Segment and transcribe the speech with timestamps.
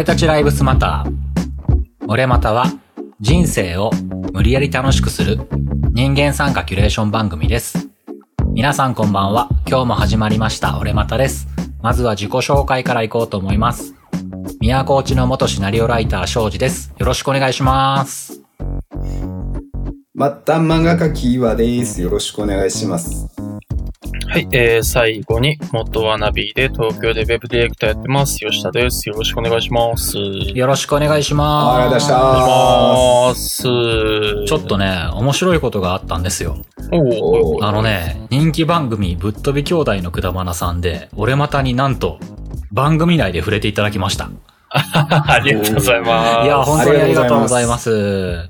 [0.00, 1.12] 俺たちライブスマター。
[2.08, 2.64] 俺または
[3.20, 3.90] 人生を
[4.32, 5.46] 無理やり楽しくする
[5.90, 7.90] 人間参加キュレーション番組です。
[8.46, 9.50] 皆さんこんばんは。
[9.68, 10.78] 今日も始まりました。
[10.78, 11.48] 俺またです。
[11.82, 13.94] まずは自己紹介からいこうと思います。
[14.58, 16.94] 宮古内の元シナリオライター庄司です。
[16.96, 18.40] よろしくお願いします。
[20.14, 22.00] また漫画家キーワです。
[22.00, 23.29] よろしくお願いします。
[24.30, 28.38] はい、えー、最後に、元ワナビーで東京でウェブディレクターやってます。
[28.38, 29.08] 吉田です。
[29.08, 30.16] よろしくお願いします。
[30.16, 31.82] よろしくお願いします。
[31.82, 33.74] ありがとうございました。
[33.74, 34.46] ます。
[34.46, 36.58] ちょっとね、面白いことがあったんですよ。
[36.92, 42.20] おおあのね、人気番組、ぶっ飛び兄弟のくだまなさんで、俺またになんと、
[42.70, 44.30] 番組内で触れていただきました。
[44.70, 46.44] ありがとうございます。
[46.44, 48.48] いや、本当にありがとうございます。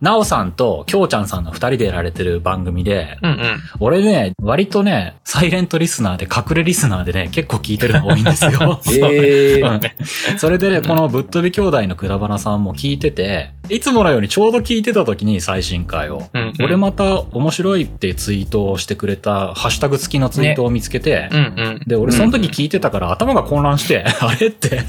[0.00, 3.38] なおさんときょうちゃんさんの二人でやられてる番組で、うんうん。
[3.80, 8.80] 俺ね、割とね、サイレントリスナーで隠れリスナーでね、結構聞いてるの多いんですよ。
[10.38, 16.64] それでね、このぶっ飛び兄弟のくだばなさんも聞いてて、いつものようにちょうど聞いてた時に最新回を、うんうん。
[16.64, 21.40] 俺また面白いってツイートをしてくれた、ハッシュタグ付きのツイートを見つけて、うんう
[21.72, 21.80] ん。
[21.86, 24.82] で、俺その時聞いてたから頭が混乱して、 あれって、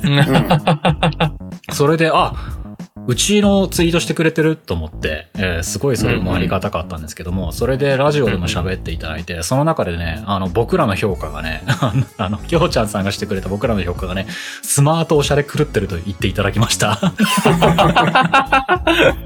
[1.74, 2.34] それで、あ、
[3.08, 11.64] うちのツイートしてくれてると思って、えーすごいそれもありがたかったんですけども、それでラジオでも喋っていただいて、その中でね、あの、僕らの評価がね、
[12.18, 14.28] あの、きょうちゃんさんがしてくれた僕らの評価がね、
[14.62, 17.00] スマートおしゃれ狂ってると言っていただきました。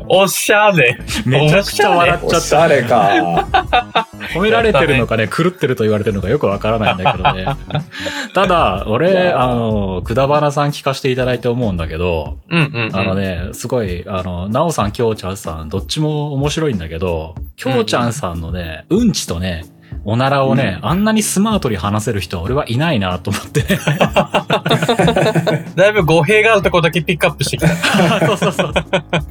[0.08, 0.98] おしゃれ。
[1.26, 2.40] めちゃくちゃ笑っちゃっ。
[2.40, 4.08] おしたゃれか。
[4.34, 7.46] 褒められてるのかね、狂ってると言われてるのかよくわからないんだけどね。
[8.34, 12.96] ただ、俺、あの、くだばなさん聞かせていただいて思うんだけど、うんうんうん。
[12.96, 19.66] あのね、すごい、あの、なおさん、きょうちゃんさん、どっちも面白いんだけど、きょうちゃんさんのね、うんちとね、
[20.08, 23.80] おならをね、あんなにスマートに話せる人は俺はいないなと思ってね。
[25.76, 27.70] だいぶ語弊があるとこだけピックアップしてきた。
[28.28, 28.74] そうそうそう。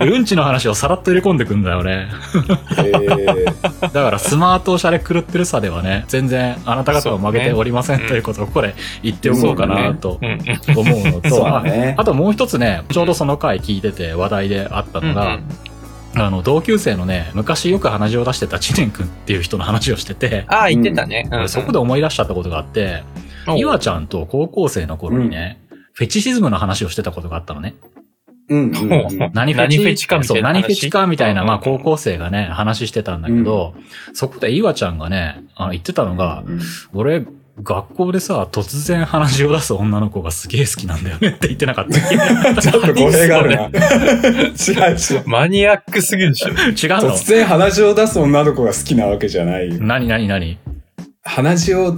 [0.00, 2.08] うんちの話をさらっと入れ込んでくんだよね。
[2.78, 8.74] えー、だからスマートおしゃれ狂ってるさではね、全然あなた方は負けておりませんねということをここで
[9.04, 10.78] 言っておこうかなとうんうん。
[10.78, 15.38] 思うのと、そうだねああともう一つね、ちょうどその回聞いてて話題であったのが、
[16.16, 21.28] あの、同級生のね、昔よく鼻血を出してた知念くんっていう人の話をしてて、ああ、言ってたね。
[21.30, 21.48] うん。
[21.48, 23.02] そこで思い出しちゃったことがあって、
[23.56, 25.60] 岩ちゃんと高校生の頃にね、
[25.92, 27.74] フェチシズムの話をしてたことがあったのね。
[28.48, 29.30] うんうんうん。
[29.32, 30.52] 何フェチかみたいな話。
[30.54, 33.74] 何フェチかみたいな、まあうん高校生がね、話してたんだけど、
[34.12, 36.60] そこで岩ちゃんがね、あの言ってたのが、うん。
[36.92, 37.24] 俺、
[37.62, 42.00] 学校でさ、突然鼻血を出す女の子がすげえ好きなんだよねって言ってなかった
[42.60, 43.66] ちょっと語弊があるな。
[43.66, 45.22] 違う違う。
[45.26, 46.48] マニアックすぎるでしょ。
[46.48, 46.56] 違う
[47.04, 47.12] の？
[47.12, 49.68] 突然鼻血を出す女の子が好きなわけじゃない。
[49.80, 50.58] 何何何？
[51.22, 51.96] 鼻血を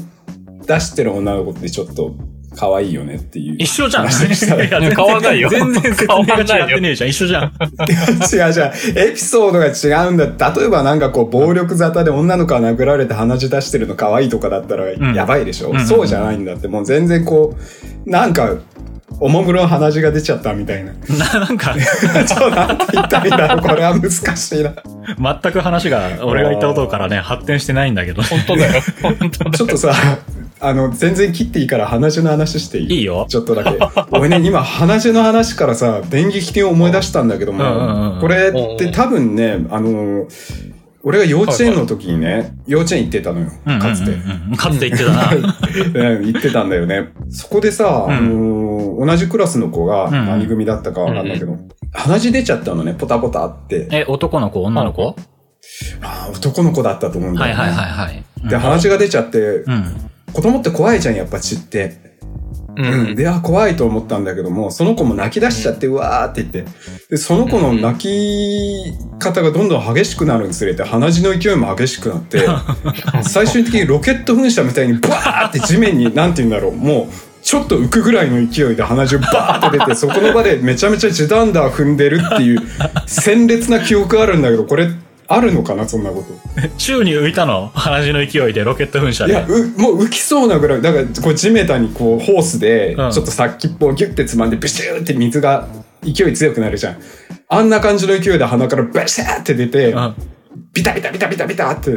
[0.67, 2.15] 出してる女の子ってちょっと
[2.57, 3.57] 可愛いよねっていう。
[3.59, 4.05] 一緒じゃん。
[4.05, 7.11] いや全然変わんないよ全然説明が違ってねえじゃん。
[7.11, 7.53] 一緒じゃん。
[7.53, 9.09] 違う違う。
[9.09, 10.55] エピソードが違うんだ。
[10.55, 16.67] 例えばなんかこう、暴力沙汰で女の子が殴られて鼻血出してるの可愛いとかだったらんやばいでしょ、うんうんそうじゃないんだって。
[16.67, 17.55] もう全然こ
[18.07, 18.57] う、なんか、
[19.21, 20.93] おもむろ鼻血が出ちゃったみたいな。
[20.93, 21.75] な、なんか、
[22.27, 23.61] ちょっとなんて言ったらいいんだろう。
[23.61, 24.73] これは難しいな。
[25.43, 28.23] 全く話が、俺が言ったことからね、発展してないんだけど。
[28.23, 28.83] 本当だよ。
[29.03, 29.93] 本当だちょっとさ、
[30.59, 32.95] あの、全然切っていいから鼻血の話していい？
[32.99, 33.27] いいよ。
[33.29, 33.79] ちょっとだけ。
[34.11, 40.27] 俺ね、今鼻血の話からさ、電撃的に思い出したんだけども、これって多分ね、あの、
[41.03, 43.51] 俺が幼稚園の時にね、幼稚園行ってたのよ、
[43.81, 44.13] かつて。
[44.13, 45.31] うんかつて言ってたな。
[46.15, 47.11] う ん行ってたんだよね。
[47.29, 51.57] そこでさ、うんあの同じクラスの子が何組だったかわかんないけど、
[51.93, 53.89] 鼻血出ちゃったのね、ポタポタあって。
[53.93, 55.15] え、男の子、女の子？
[56.01, 57.61] あー男の子だったと思うんだよね。
[57.61, 58.49] はいはいはいはい。
[58.49, 59.85] で、鼻血が出ちゃって、うん。
[60.37, 61.97] 子供って怖いじゃん、やっぱ血って。
[62.77, 63.15] ううん。
[63.15, 66.71] で、あ、怖いと思ったんだけども、その子も泣き出しちゃって、うわーって言って。
[67.09, 72.47] で、その子の泣き方がどんどん激しくなるにつれて、鼻血の勢いも激しくなって、
[73.25, 82.61] 最終的にロケット噴射みたいにバーって地面に、なんて言うんだろう、もう、ちょっと浮くぐらいの勢いで鼻血バーって出て、 そこの場でめちゃめちゃ地団ダー踏んでるっていう、
[83.07, 84.91] 鮮烈な記憶あるんだけど、これ、
[85.29, 86.69] あるのかな、そんなこと。
[86.79, 87.71] 宙に浮いたの？
[87.75, 89.33] 鼻血の勢いでロケット噴射で。
[89.33, 95.69] いや、う、もう浮きそうなぐらい、だから、こう地面にこう、ホースで、ちうんょっと先っぽをギュッてつまんで、ブシューって水が、
[96.03, 96.99] 勢い強くなるじゃん。
[97.49, 100.15] あんな感じの勢いで鼻からバシャーって出て、うん
[100.73, 101.91] ビタビタビタビタビタって。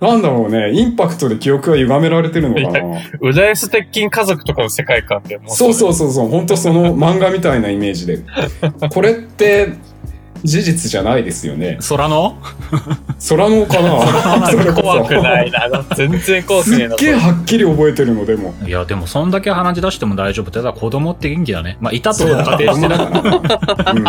[0.00, 3.00] なんだろうね、インパクトで記憶が歪められてるのかな。
[3.20, 8.18] 浦安鉄筋家族とかの世界観でもそうそううそうそう、本当その漫画みたいなイメージで。
[8.92, 9.74] これって、
[10.44, 11.78] 事実じゃないですよね。
[11.88, 12.36] 空の？
[13.28, 14.74] 空のかな？
[14.74, 15.84] 怖くないな。
[15.96, 16.96] 全然怖くねえな。
[16.98, 18.54] すっげえはっきり覚えてるの、でも。
[18.66, 21.76] いや、でもそんだけ鼻血出しても大丈夫って、ただ子供って元気だね。
[21.80, 22.96] まあ、いたと仮定してな。
[22.96, 24.02] うん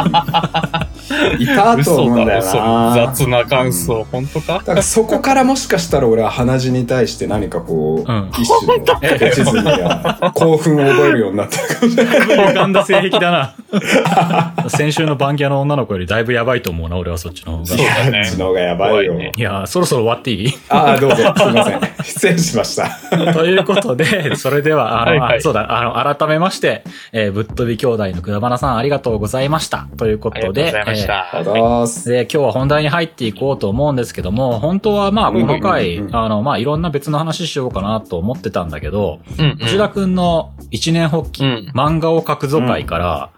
[1.40, 2.94] いたと思うんだよ嘘な。
[3.14, 4.54] 雑な感想、本当か？
[4.54, 12.48] だからそこからもしかしたら俺は鼻血に対して何かこう、うん一種の手続きや興奮を覚えるようになったかもしれない。
[12.50, 13.56] 歪んだ性癖だな。
[14.70, 17.66] 先週のバンギャの女の子よりだいぶやばいと思うな、俺はそっちの方が。
[17.66, 19.12] そうだねこっちの方がやばいよ。
[19.14, 20.54] 怖いねいや、そろそろ終わっていい？
[20.70, 21.16] ああ、どうぞ。
[21.18, 21.80] すいません。
[22.04, 22.90] 失礼しました。
[23.34, 29.88] ということで、それでは、あの、はいはいあそうだ、あの、改めまして、えーぶっ飛び兄弟のくだばなさんありがとうございました。
[29.98, 31.36] ということで、ました。
[31.36, 32.10] ありがとうございます。
[32.10, 36.04] で、今日は本題に入っていこうと思うんですけども、本当はまあ、この回、うん。
[36.04, 36.08] うん。
[36.10, 39.58] うんあの、まあ、いろんな別の話しようかなと思ってたんだけど、うんうん。
[39.58, 41.72] 吉田くんの一年発起、うん。
[41.74, 43.32] 漫画を描くぞ会から、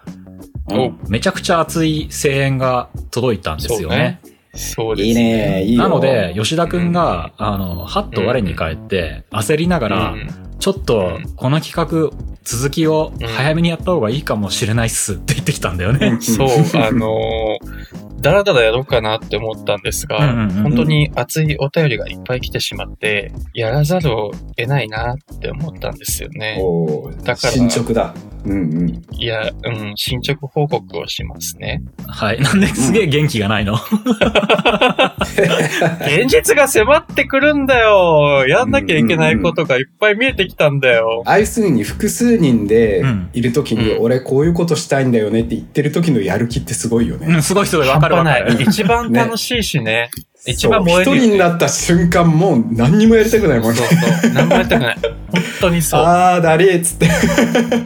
[0.69, 0.99] うん。
[1.09, 4.19] めちゃくちゃ熱い声援が届いたんですよね。
[4.55, 5.83] そうですいいね、いいよ。
[5.83, 10.27] なので、吉田くんが、あの、はっと我に返って、焦りながら、うん。
[10.59, 16.17] ちょっと、この企画、続きを早めにやった方がいいかもしれないっすって言ってきたんだよね。
[16.21, 26.57] そう、あのー、だらだらやろうかなって思ったんですが、うんうんうん本当に熱いお便りがいっぱい来てしまって、やらざるを得ないなって思ったんですよね。
[26.59, 28.13] おーだから進捗だ。
[28.45, 29.01] うんうん。
[29.11, 31.81] いや、うん、進捗報告をしますね。
[32.07, 32.39] はい。
[32.39, 33.75] なんですげえ元気がないの。
[36.05, 41.23] 現実が迫ってくるんだよやんなきゃいけないことがいっぱい見えてきたんだよ。
[41.25, 47.27] ああいう風に複数人でうんいるときに、うん俺こういうことしたいんだよねって言ってる時のやる気ってすごいよね。
[47.27, 48.55] うん、すごいすごいわ半かるわ端かる。
[48.55, 48.63] ない。
[48.63, 50.09] 一番楽しいしね。
[50.47, 53.77] 一番燃える一人になった瞬間もう何にもやりたくないもんね。
[53.77, 53.87] そう
[54.21, 54.31] そう。
[54.33, 54.97] 何もやりたくない。
[55.01, 55.13] 本
[55.61, 56.01] 当にそう。
[56.01, 57.09] あー、だりーっつって。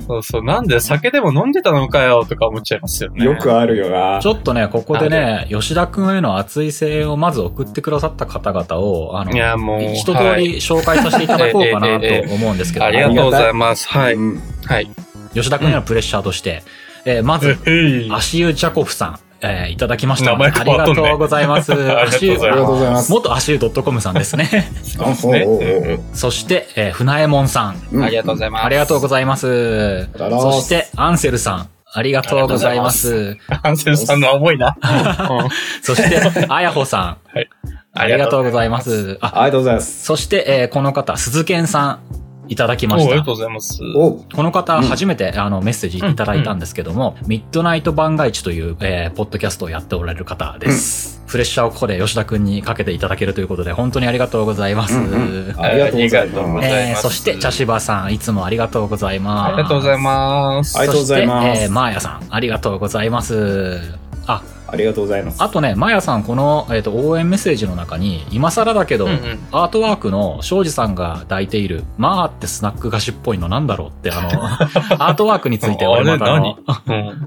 [0.08, 0.44] そうそう。
[0.44, 3.24] なんで酒でも飲んでたのかよとか思っちゃいますよね。
[3.24, 4.28] よくあるよなち。
[4.28, 9.84] ょっとね、ここでね、吉田くんへの熱い声援をまず送ってくださった方々を、あの、いや、もう。
[9.94, 13.88] 一通り紹介させていただこうかなと 思うんですけど、ありがとうございます。
[13.88, 14.14] はい。
[14.16, 14.90] うんはい。
[15.34, 16.64] 吉田くんへのプレッシャーとして、
[17.06, 20.32] えーまず、え足湯ジャコフさん、えーいただきました。
[20.32, 21.72] 名前ありが変わっとんねとうございます。
[21.72, 23.12] ありがとうございます ありがとうございます。
[23.12, 24.72] 元足湯 .com さんですね。
[25.00, 27.82] あほうほうほうそして、えー船右衛門さん。
[27.92, 28.66] うんありがとうございます。
[28.66, 30.08] ありがとうございます。
[30.18, 31.68] そして、アンセルさん。
[31.92, 33.38] ありがとうございます。
[33.64, 34.76] ハンセルさんの重いな。
[34.82, 35.50] うん
[35.82, 37.18] そして、あやほさん。
[37.34, 37.50] はい。
[37.96, 38.82] ありがとうございま。
[38.82, 39.18] す。
[39.22, 40.06] あ、ありがとうございます。
[40.06, 42.00] そして、えーこの方、鈴健さん。
[42.50, 43.32] いただきましたおありがと。
[43.32, 43.80] うございます。
[43.96, 51.22] おこの方、うん初めて、あの、メッセージいただいたんですけども、ミッドナイト番外地という、えーポッドキャストをやっておられる方です。
[51.28, 54.96] プレッシャーをここで吉田くんにかけていただけるということで、本当にありがとうございます。
[54.96, 56.68] うんうんありがとうございます。
[56.68, 59.54] えーそして、茶芝さん、いつもありがとうございます。
[59.54, 60.78] ありがとうございます。
[60.78, 63.80] ありがとうございますそして、えー、マーヤさん、ありがとうございます。
[64.26, 65.42] あ、ありがとうございます。
[65.42, 74.30] あとね、マーヤさん、この、えっ、と、応援メッセージの中に、今更だけど、うんうんアートワークの庄司さんが抱いている、まあってスナック菓子っぽいのなんだろうって、あの、
[75.04, 76.56] アートワークについて俺またうん。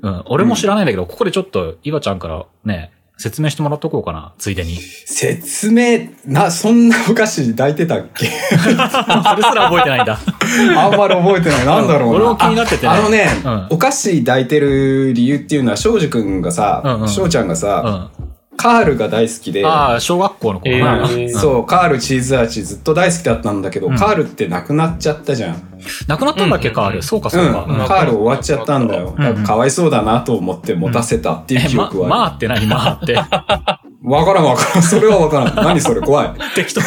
[0.02, 2.92] うん、俺も知らないんだけど、ここでちょっと、岩ちゃんからね、
[3.22, 4.76] 説明してもらっとこうかな、ついでに。
[5.06, 8.26] それ説明、な、そんなお菓子抱いてたっけ？
[8.26, 8.86] すら
[9.68, 10.18] 覚えてないんだ。
[10.76, 11.66] あんまり覚えてない。
[11.66, 12.16] なんだろうな。
[12.16, 18.10] 俺も気になっててねああのね、うんお菓子抱いてる理由っていうのは、庄司くんがさ、うんうん庄ちゃんがうさ、ん。
[18.56, 20.70] カールが大好きで、ああ、小学校の頃。
[20.72, 25.62] えーうんそう、カールチーズ味ずっと大好きだったんだけど、うんカールってなくなっちゃったじゃん。
[26.06, 27.02] 亡くなったんだっけ、うんカール。
[27.02, 27.66] そうか、う、そうか。
[27.86, 29.14] カール終わっちゃったんだよ。
[29.44, 32.08] かわいそうだなと思って持たせたっていう記憶は。
[32.08, 33.18] まあって何まあって。
[34.04, 34.82] わからんわからん。
[34.82, 35.54] それはわからん。
[35.64, 36.00] 何それ？
[36.00, 36.30] 怖い。
[36.54, 36.86] 適当に。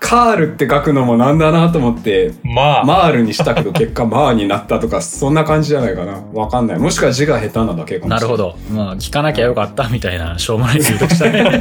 [0.00, 6.20] カールって書くのもなんだなと思って、まあ、マールにしたけど結果マーになったとか、そんな感じじゃないかな。
[6.32, 6.78] わかんない。
[6.78, 8.08] もしくは字が下手なだけかもしれない。
[8.08, 8.56] なるほど。
[8.70, 11.60] まあ、聞かなきゃよかったみたいな、しょうもない理由でしたね。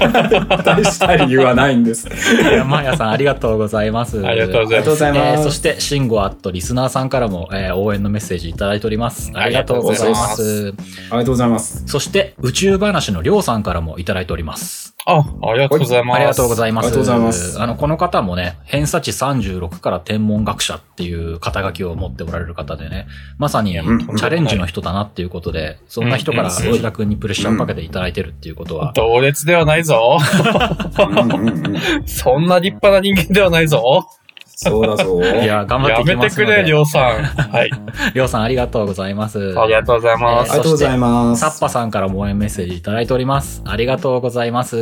[0.66, 2.08] 大した理由はないんです。
[2.10, 2.12] い
[2.54, 4.26] や、まやさん、ありがとうございます。
[4.26, 5.20] ありがとうございます。
[5.40, 9.32] えーそして、シンゴアットリスナーさんからも、えー応援のメッセージいただいております。
[9.34, 10.42] ありがとうございます。
[10.42, 10.74] あり
[11.12, 11.84] ありがとうございます。
[11.88, 14.96] そして、宇宙話のりょうさんからもいただいております。
[15.06, 16.18] あ、ありがとうございます。
[16.18, 16.88] ありがとうございます。
[16.88, 23.08] ありがとうございますあの、この方もね、偏差値36から天文学者っていう肩書きを持っておられる方でね、
[23.38, 30.18] まさにチうんャレンジの人だなっていうことで、そんな人からうん吉田くんにプレッシャーをかけていただいてるっていうことは、同列ではないぞ。
[32.06, 34.08] そんな立派な人間ではないぞ。
[34.56, 35.20] そうだぞ。
[35.22, 36.64] いや、頑張ってやいきめてくれ、ますので。
[36.64, 37.24] りょうさん。
[37.24, 37.70] はい。
[38.14, 39.60] りょうさんありがとうございます。
[39.60, 40.52] ありがとうございまあす。
[40.52, 41.42] りがとうございます。
[41.42, 43.62] サッパさんからも応援メッセージいただいております。
[43.66, 44.78] ありがとうございます。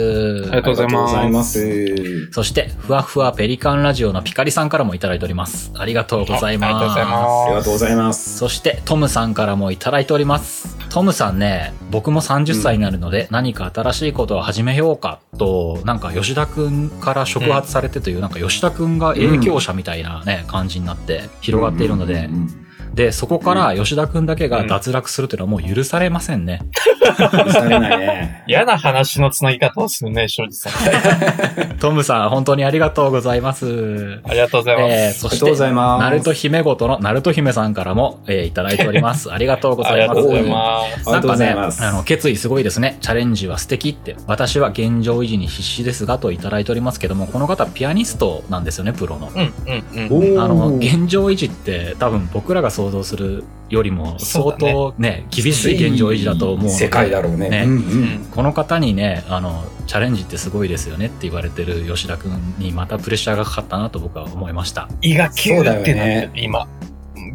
[0.52, 2.32] ありがとうございます。
[2.32, 5.72] そして、ふわふわペリカンラジオのピカリさんからもいただいております。
[5.78, 6.74] ありがとうございます。
[6.74, 7.54] ありがとうございあります。
[7.56, 8.38] がとうございます。
[8.38, 10.78] そして、トムさんからもいただいております。
[10.90, 22.68] トムさんね、僕も30歳になるので、何か新しいことを始めようかと、なんか吉田くんから触発されてという、なんか吉田くんが影響者みたいなね、感じになって広がっているのでうん、うん。
[22.94, 26.60] で、そこから吉田くんだけが脱落するというのはもう許されませんね。
[26.62, 28.44] うん許されないね。
[28.48, 31.78] 嫌な話のつなぎ方をするね、庄司さん。
[31.80, 34.22] トムさん、本当にありがとうございます。
[34.28, 34.94] ありがとうございます。
[34.94, 36.02] えー、そしてありがとうご、ざいます。
[36.02, 39.32] ナルト姫ごとのナルト姫さんからも、えーいただいております。
[39.34, 40.02] ありがとうございます。
[40.02, 41.10] ありがとうございます。
[41.12, 41.56] なんかね、
[41.88, 42.98] あの、決意すごいですね。
[43.02, 44.16] チャレンジは素敵って。
[44.28, 49.32] 私は現状維持に必死ですがといただいておりますけども、この方ピアニストなんですよね、プロの。
[49.34, 50.38] うん、うん、おうん。
[50.38, 56.70] ーあの、現状維持って多分僕らが想像するよりも相当ね、厳しい現状維持だと思う。
[56.70, 57.50] 世界だろうね。
[57.50, 58.26] ねうんううんん。
[58.32, 64.90] この方にね、あの、チャレンジってすごいですよねって言われてる吉田くんにまたプレッシャーがかかったなと僕は思いました。
[65.02, 66.68] 胃がキューってなってそうだよる、今。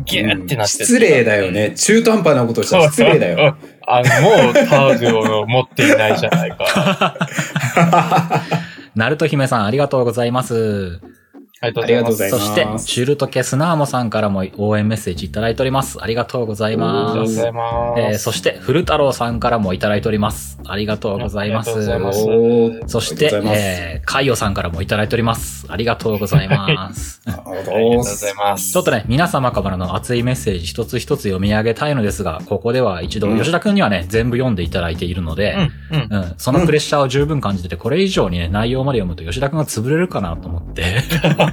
[0.04, 0.86] ギューってなってる。
[0.86, 1.74] 失礼だよね。
[1.76, 3.56] 中途半端なことしたら失礼だよ。。
[3.86, 8.34] あの、もうタオルを持っていないじゃないか。
[8.96, 11.00] ナルト姫さんありがとうございます。
[11.60, 12.22] ありがとうございます。
[12.24, 15.98] ありがとうございますそして、シュルトケスナーモさんからも応援メッセージいただいております。
[16.02, 17.14] ありがとうございありがます。
[17.14, 18.00] とうございます。
[18.00, 20.58] えーそして、古太郎さんからもいただいております。
[20.66, 21.70] ありがとうございます。
[21.70, 25.66] ありがとうございますおーそしてえー、カイオさんからもいただいております。
[25.68, 27.22] ありがとうございます。
[27.26, 28.72] ありがとうございます。
[28.72, 35.56] ちょっとね、皆様からの熱いメッセージ一つ一つ読み上げたいのですが、ここでは一度、うん吉田くんにはね、全部読んでいただいているので、
[35.90, 36.16] うん、うん。
[36.16, 41.02] うん、そのプレッシャーを十分感じてて、これ以上にね、内容まで読むと吉田くんが潰れるかなと思って。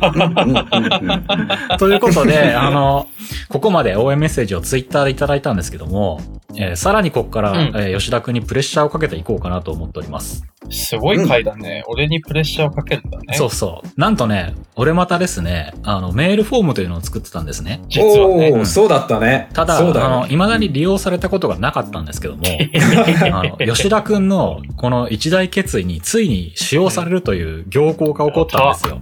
[0.01, 3.07] うんうんうんうんということで、あの、
[3.49, 6.21] ここまで応援メッセージをツイッターでいただいたんですけども、
[6.55, 10.43] えーさらにここから、うんえー吉田くんにプレッシャーをかけていこうかなと思っております。
[10.69, 11.83] すごい回だね。
[11.87, 13.35] 俺にプレッシャーをかけるんだね。
[13.35, 13.99] そうそう。
[13.99, 17.81] なんとね、俺またですね、あの、メールフォームというのを作ってたんですね。
[17.89, 18.51] 実はね。
[18.53, 19.49] おーそうだったね。
[19.53, 22.43] ただ、だよあの、未だに利用されたことがなかったんですけども、
[23.31, 28.99] あの、吉田くんのこの一大決意についに使用されるという行幸が起こったんですよ。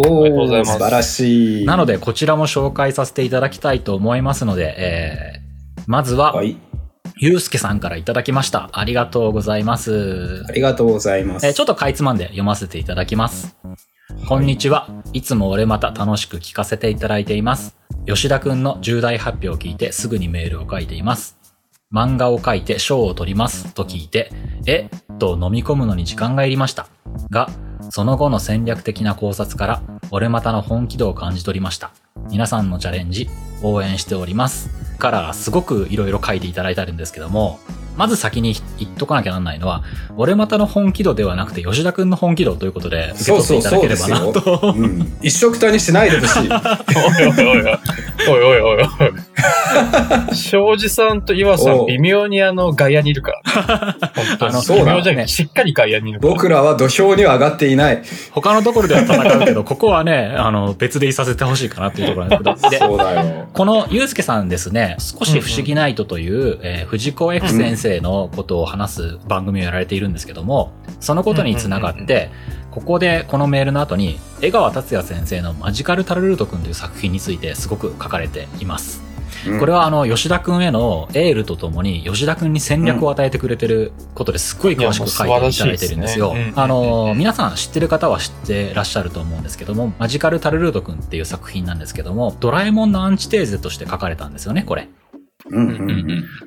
[0.00, 1.66] おりがとうございーます素晴らしい。
[1.66, 6.56] なので、こちらも紹介させていただきたいと思いますので、えー、まずは、はい。
[7.18, 8.68] ゆうすけさんからいただきました。
[8.72, 10.52] ありがとうございますあ。
[10.52, 11.46] りがとうございます。
[11.46, 13.56] えーちょっとかいつまんで読ませていただきます。
[14.28, 14.88] こんにちは。
[15.12, 17.76] いつも俺また楽しく聞かせていただいています。
[18.06, 21.38] 吉田くんの重大発表を聞いてすぐにメールを書いています。
[21.92, 24.32] 漫画を描いて賞を取りますと聞いて、
[24.66, 24.88] え
[25.18, 26.88] と飲み込むのに時間がいりました。
[27.30, 27.48] が、
[27.90, 31.92] その後の戦略的な考察から、俺またの本気度を感じ取りました。
[32.30, 33.28] 皆さんのチャレンジ、
[33.62, 34.68] 応援しております。
[34.98, 37.60] から、すごくいろいろ書いていただいてあるんですけども、
[37.96, 39.82] まず先に言っとかなきゃなんないのは、
[40.16, 44.74] 俺またの本気度ではなくて、吉田くんの本気度ということで、受けそう取っていうただければよなと。。
[44.76, 45.16] うん。
[45.22, 46.40] 一緒くたにしないでほしい。
[46.40, 47.78] おいおいおいおい。
[48.28, 50.34] おいおいおいおい。
[50.34, 53.96] 庄司さんと岩さん、微妙にあの、外野にいるから。
[54.14, 54.64] 本当あのに。
[54.64, 56.32] そうだ微妙じゃなくてしっかり外野にいるから。
[56.32, 58.02] 僕らは土俵には上がっていない。
[58.30, 62.70] 他のところでは戦うけど、ここはね、あの、別でいさせてほしいかなっていうところなんですけど。
[62.70, 63.48] で、そうだよ。
[63.52, 72.30] このゆうすけさんですね、少し不思議ナイトという、えー藤子 F 先生のことを話す番組をやられているんですけども、そのことにつながって、
[72.70, 79.00] ここでこのメールの後に、江川達也先生のマジカルタルルート君という作品についてすごく書かれています。
[79.00, 79.06] うん
[79.60, 94.88] これはあの、吉田くんへのエールとともに、吉田くんに戦略を与えてくれてることですっごい詳しく書いていただいてるんですよあの、皆さん知ってる方は知ってらっしゃると思うんですけども、マジカルタルルートくんっていう作品なんですけども、ドラえもんのアンチテーゼとして書かれたんですよね、これ。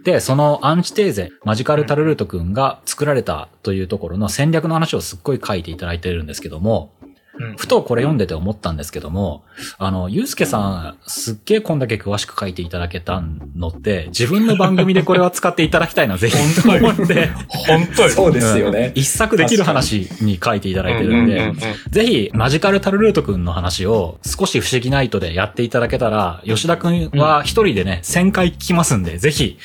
[0.03, 6.91] で、そのアンチテーゼ、マジカルタルルート君が作られたというところの戦略の話をすっごい書いていただいてるんですけども、
[7.39, 9.43] うんふとこれ読んでて思ったんですけども、
[9.77, 13.21] あの、ゆうすけさん、すっげえこんだけ詳しく書いていただけた
[13.55, 18.09] のって、自分の番組でこれは使っていただきたいな、 ぜひと思って、本当よ。
[18.19, 18.91] そうですよね。
[18.95, 21.53] 一作できる話に書いていただいてるんで
[21.89, 29.57] ぜひ、マジカルタルルートくんの話を少し不思議ナイトでやっていただけたら、吉田くんは一人でね、1000回聞きますんで、ぜひ、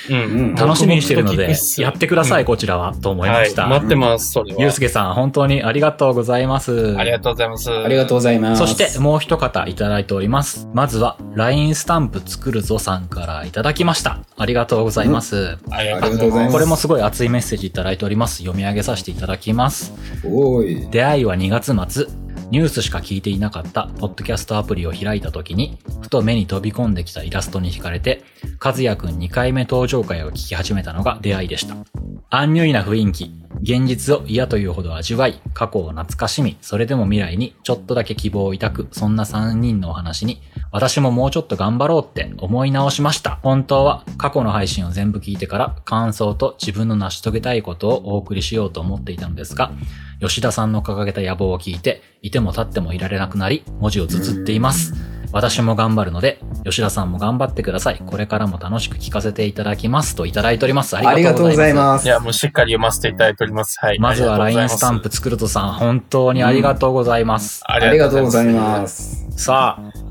[0.57, 3.51] 楽しみにしてるのでやってください、うんこちらは、と思いまはい。
[3.51, 3.67] した。
[3.67, 4.61] 待ってます、それは。
[4.61, 6.97] ゆうすけさん、本当にありがとうございます。
[6.97, 7.85] ありがとうございます。
[7.85, 8.59] ありがとうございます。
[8.59, 10.69] そして、もう一方いただいております。
[10.73, 14.21] まずは、LINE スタンプ作るぞさんからいただきました。
[14.37, 15.59] ありがとうございます。
[15.71, 18.39] ありがとうございますこれもすごい熱いメッセージいただいております。
[18.39, 19.93] 読み上げさせていただきます。
[20.25, 20.91] おーい。
[20.91, 22.07] 出会いは2月末。
[22.51, 28.23] ニュースしか聞いていなかったポッドキャストアプリを開いた時に、ふと目に飛び込んできたイラストに惹かれて、
[28.63, 31.75] 和也くん2回目登場会を聞き始めたのが出会いでした。
[32.31, 43.39] アンニュイな雰囲気、現実を嫌というほど味わい、過去を懐かしみ、それでも未来にちょっとだけ希望を抱く、そんな3人のお話に、私ももうちょっと頑張ろうって思い直しました。
[43.43, 49.71] 本当は過去の配信を全部聞いてから感想と自分の成し遂げたいことをお送りしようと思っていたのですが、
[50.21, 55.14] 吉田さんの掲げた野望を聞いて、いても立ってもいられなくなり、文字を綴っています。
[55.35, 58.01] 私も頑張るので、吉田さんも頑張ってください。
[58.07, 60.97] これからも楽しく聞かせていただきますといただいております。
[60.97, 61.75] あありがとうございす。
[61.75, 62.07] ます。
[62.07, 63.77] いや、もうしっかり読ませていただいております。
[63.81, 63.99] はい。
[63.99, 67.63] まずは LINE スタンプ作るとさん、本当にありがとうございます。
[67.67, 69.27] あありがとうございます。
[69.37, 70.04] さあ、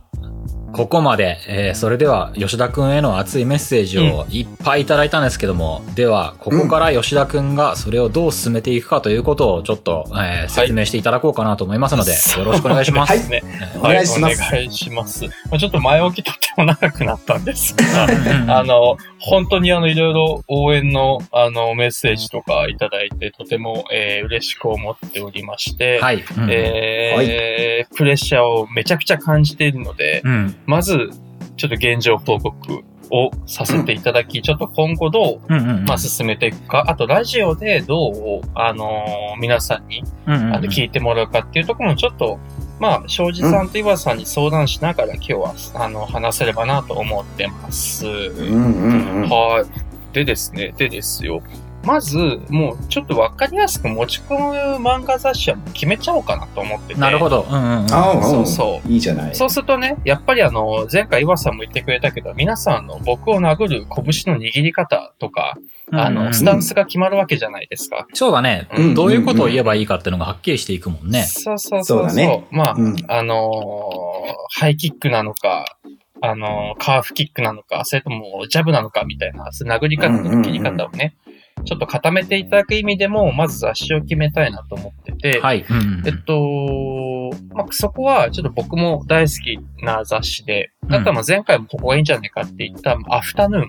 [0.73, 13.17] ここまで、えーそれでは吉田くんへの熱いメッセージをいっぱいいただいたんですけども、では、ここから吉田くんがそれをどう進めていくかということをちょっと、えー説明していただこうかなと思いますので、よろしくお願いします。
[13.17, 13.53] そうですね。
[13.79, 14.41] お願いします。
[14.41, 15.25] はい、お願いします。
[15.25, 26.23] まあちょっと前置きとっても長くなったんですが、うん あの、本当にあの、いろいろ応援の、あの、メッセージとかいただいて、とても、えー嬉しく思っておりまして、はい。
[26.37, 26.49] うん。
[26.51, 30.55] えープレッシャーをめちゃくちゃ感じているので、うん。
[30.65, 31.09] まず、
[31.57, 35.85] ちょっと現状報告をさせていただき、ちょっと今後どう、うんうんうん。
[35.85, 42.39] まあ、進めていくか、あと、ラジオでどう、あのー皆さんに、うんうんうんあの、聞いてもらうかっていうところもちょっと、
[42.79, 48.07] まあ、庄司さんと岩さんに相談しながら今日は、あの、話せればなと思ってます。
[48.07, 49.29] うんうんうん。
[49.29, 50.13] はい。
[50.13, 51.41] でですね、でですよ。
[51.83, 56.99] まず、もうちょっとわかりやすく持ち込む漫画雑誌は決めちゃおうかなと思ってて。
[56.99, 57.45] なるほど。
[57.49, 57.93] うんうんうん。
[57.93, 59.35] ああ、そうそういいじゃない。
[59.35, 65.57] そうするとね、やっぱりあの、前回岩さんも言ってくれたけど、皆さんの僕を殴る拳の握り方とか、
[65.91, 68.07] あの、スタンスが決まるわけじゃないですか。
[68.13, 71.23] そうだね、うんどういうことを言えばいいかっていうのがはっきりしていくもんね。
[71.23, 72.09] そうそうそうそう。
[72.09, 75.65] そうだねまあ、うんあのーハイキックなのか、
[76.21, 81.15] あのーカーフキックなのか、それともジャブなのかみたいな、殴り方の切り方をね、
[81.65, 85.65] ちょっと固めていただく意味でも、まず雑誌を決めたいなと思ってて、はい。
[85.69, 93.67] うんうんえっと、まあ、そこはちょっと僕も大好きな雑誌で、んあとはまあ前回もここがいいんじゃないかって言ったアフタヌーン。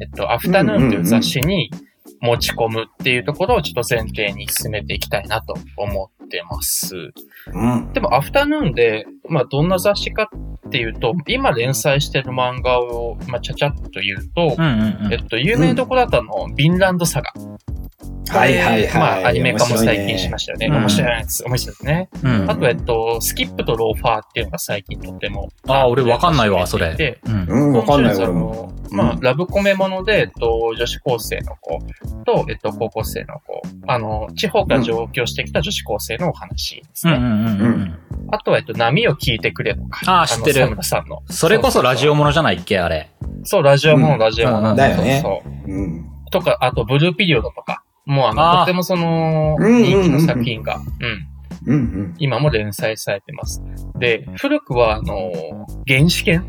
[0.00, 1.70] えっと、アフタヌーンという雑誌に
[2.20, 7.12] 持ち込むっていうところをちょっと前提に進めていきたいなと思ってます。
[7.52, 7.92] うん。
[7.92, 10.30] でもアフタヌーンで、まあどんな雑誌か
[10.66, 17.32] っていうと、今連載してる漫画を、まあちゃちゃっと言うと、うんうんうんえっと、有名どころだったの、ヴィンランドサガ。
[18.30, 19.00] はいはいはい。
[19.00, 20.68] まあアニメ化も最近しまししたよね。
[20.68, 21.44] 面面白いね白いです。
[21.44, 22.08] 面白いですね。
[22.22, 25.48] うんあと、えっと、スキップとローファーっていうのが最近とっても。
[25.66, 27.20] ああ、俺わかんないわ、それ。
[27.24, 28.40] うんわかんない今週俺も。
[28.40, 31.78] のまあ、ラブコメもので、えっと、女子高生の子
[32.24, 33.49] と、えっと、高校生の子。
[33.86, 37.14] あの、地方から上京してきた女子高生のお話ですね。
[37.14, 37.98] うんうんうんうん。
[38.32, 40.00] あとは、えっと、波を聞いてくれとか。
[40.06, 41.22] ああ知ってるさんの。
[41.28, 43.10] それこそラジオもものじゃないっけ、あれ。
[43.44, 44.70] そう、ラジオもの、うんラジオもの。
[44.70, 45.72] うんだよねそうそう。
[45.72, 46.06] うん。
[46.30, 47.82] とか、あと、ブルーピリオドとか。
[48.06, 50.76] もう、あの、とてもその、うんうんうん人気の作品が、
[51.66, 51.74] うん。
[51.74, 52.14] うんうん。
[52.18, 53.62] 今も連載されてます。
[53.98, 55.32] で、古くは、あの、
[55.86, 56.44] 原始圏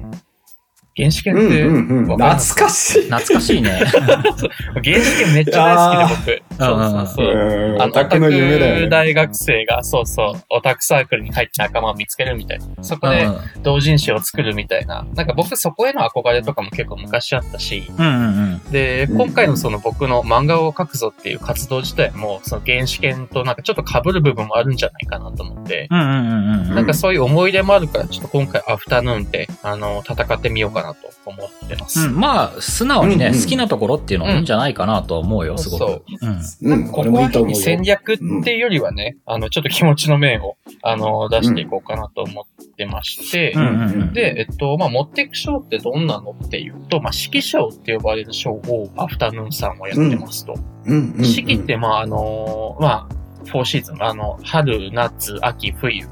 [0.98, 1.84] 原始圏うんって、うんうん。
[2.04, 2.70] 懐わかりますか？
[2.70, 3.02] しい。
[3.04, 3.70] 懐かしいね。
[4.84, 6.64] 原始圏めっちゃ大好きで、僕。
[6.66, 7.78] そうそうそう。
[7.80, 8.90] オタクの夢だよね。
[8.90, 12.66] 大学生が、そうそう、オタクサークルに入って仲間を見つけるみたいな。
[12.84, 15.06] そこでうん同人誌を作るみたいな。
[15.16, 18.72] なんか僕そこへの憧れとかも結構昔あったし、うんうんうん。
[18.72, 26.76] で、うん今回のその僕の漫画を描くぞっていう活動自体も、その原始圏となんかちょっと被る部分もあるんじゃないかなと思って、うんうんうんうん。
[26.76, 32.08] なんかそういう思い出もあるから、ちょっと今回アフタヌーンで、あの、戦ってみようかなと思ってます。
[32.08, 36.26] うん、まあ、素直にね、うんうん好きなところっていうのはいいんじゃないかなと思うよ、すごそうく。
[36.62, 36.74] うん。
[36.74, 37.84] うん、こ俺もいいと思う戦よ。
[37.84, 44.14] 略っていうよりはね、あの、ちょっと気持ちの面を、あの、出していこうかなと思ってまして、うんうんうん。
[44.14, 50.54] で、えっと、まあ、持っていく賞ってどんなのっていうと、まあ、四季賞って呼ばれる賞をアフタヌーンさんはやってますと。
[50.86, 51.26] うんうんうん。
[51.26, 56.06] 四季って、まあ、あの、まあ、4シーズン、あの、春、夏、秋、冬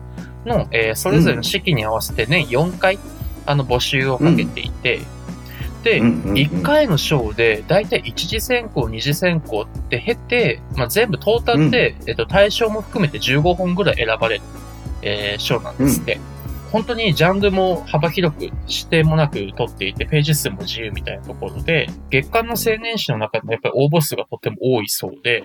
[0.46, 2.98] の、えーそれぞれの四季に合わせて年4回、
[3.50, 5.02] あの、募集をかけていて、
[5.84, 6.36] で、うんうんうん。
[6.36, 14.42] 1回の賞で、だいたい1次選考、2次選考って経て、まあ、全部トータルで、えっと、対象も含めて15本ぐらい選ばれる、
[15.02, 16.20] えー賞なんですって。
[16.72, 25.44] 本当にジャンルも幅広く指定もなく取っていて、ページ数も自由みたいなところで、月間の青年誌の中でもやっぱり応募数がとても多いそうで、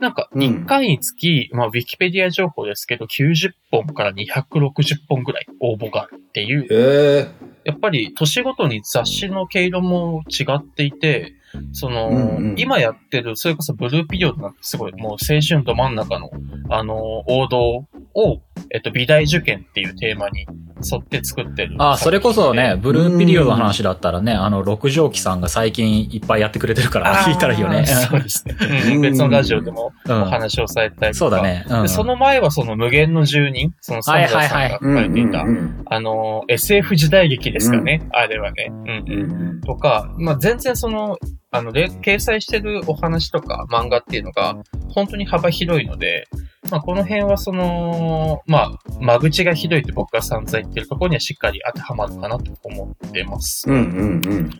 [0.00, 0.40] なんかうん。
[0.40, 7.30] 1回につき、まあ、ウィキペディア情報ですけど、90本から260本ぐらい応募があるっていう、え
[7.64, 11.32] やっぱり年ごとに雑誌の毛色も違っていて、
[11.72, 12.54] その、うんうん。
[12.58, 16.30] 今やってる、それこそブルーピリオドなんてすごいもう青春ど真ん中の、
[16.68, 20.46] あの、王道をえっと、美大受験っていうテーマに
[20.82, 21.76] 沿って作ってる。
[21.78, 27.86] あ、それこそね、ブルーピリオドの話だったらね、あの、六条記さんが最近いっぱいやってくれてるから、聞いたらいいよね。
[27.86, 28.56] そうですね。
[28.94, 31.14] うん別のラジオでもうんお話をされたりとか。
[31.14, 31.64] そうだね。
[31.68, 38.66] うんで、その前はその無限の住人、そのサンダーさんが書かれていた、うんあの、SF 時代劇ですかね、あれはね。
[38.70, 39.58] うんううん。
[39.58, 41.18] んとか、まあ、全然その、
[41.56, 44.56] あの、で、掲載してるお話とか漫画っていうのが、
[44.90, 46.28] 本当に幅広いので、
[46.70, 53.70] まあ、この辺はその、まあ、間口がひどいって僕が散々言ってるところにはしっかり当てはまるかなと思ってます。
[53.70, 54.50] うんうんうん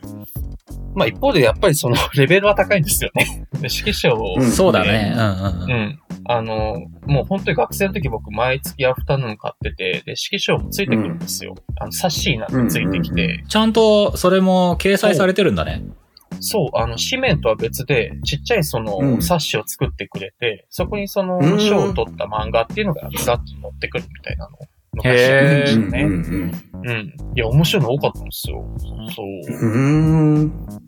[0.95, 3.45] まあ、一方でやっぱりその、 レベルは高いんですよね。
[3.53, 5.13] で 指揮者を、うんそうだね。
[5.15, 5.71] うんうんううん。
[5.71, 5.99] ん。
[6.25, 11.55] あの、もう本当に学生の時僕毎月アフタヌーン買ってて、で、指揮書もついてくるんですよ。
[11.79, 15.83] あの、サッシーなんてついてきて、うんうんちゃんと、それも掲載されてるんだね。
[16.39, 24.57] そう、あの、紙面とは別で、ちっちゃいその、うん冊子を作ってくれて、そこにそのうん、賞を取った漫画っていうのがずらっと載ってくるみたいなの
[25.03, 26.03] へね。
[26.03, 26.51] うん
[26.85, 27.13] うん。
[27.35, 28.63] いや、面白いの多かったんですよ。
[29.15, 29.65] そう。
[29.65, 30.87] うんうん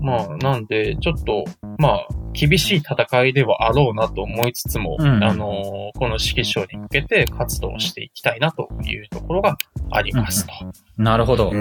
[0.00, 1.44] まあ、なんで、ちょっと、
[1.78, 9.56] まあ、厳しい戦いではあろうなと思いつつも、うんあのーこの指揮賞に向けて活動していきたいなというところが
[9.90, 10.52] ありますと。
[10.98, 11.52] なるほど。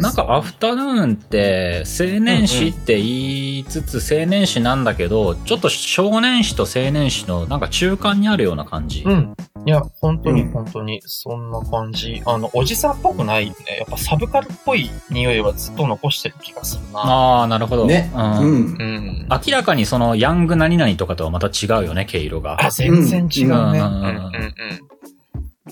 [0.00, 9.04] なんか、アフタヌーンって、青年誌って言いつつ、青年誌なんだけど、ちょっと少年誌と青年誌のなんか中間にあるような感じ。
[9.06, 9.34] うん。
[9.64, 12.20] いや、本当にうん本当に、そんな感じ。
[12.26, 13.76] あの、おじさんっぽくないよね。
[13.78, 17.00] やっぱサブカルっぽい匂いはずっと残してる気がするな。
[17.00, 17.86] ああ、なるほど。
[17.86, 19.28] ねうんうんうん。
[19.30, 22.56] 明らかにその、ヤング何々とかとはまた違うよね、毛色が。
[22.60, 23.78] あ、全然違うね。
[23.78, 24.91] ううんんうんうんうん。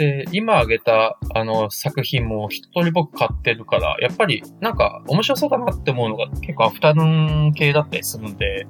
[0.00, 8.66] で、今挙げた、あの、作品も一通り僕買ってるから、やっぱり、なんか、面白そうだなって思うのが結構アフタヌーン系だったりするんで、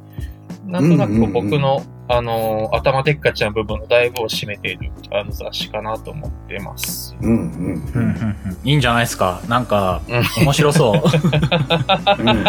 [0.67, 7.17] なんとなく僕の、あの、頭でっかちな部分のだいぶを占めている、あの、雑誌かなと思ってます。
[7.23, 9.41] うんうんうんうんうんいいんじゃないですか？
[9.49, 11.03] なんかうん、面白そう。
[12.19, 12.45] うん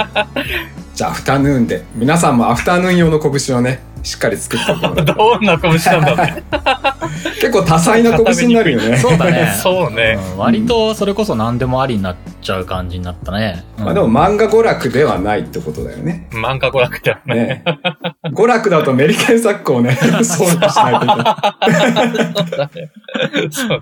[0.94, 5.72] じゃあアフタヌーンで皆さんもアフタヌーン用の拳をねしっかり作っておくのどんな拳
[6.02, 6.44] なんだね。
[7.40, 9.54] 結構多彩な拳になるよねそうだね。
[9.62, 10.20] そうね。
[10.34, 13.64] うん割とそれこそ何でもありになっちゃう感じになったね。
[13.78, 16.28] うんまあでも漫画娯楽ではないってことだよね。
[16.32, 17.36] 漫画娯楽だよね。
[17.36, 17.64] ね
[18.26, 21.16] 娯楽だとメリケンサックをね、そうしないといけ
[22.58, 23.82] ない。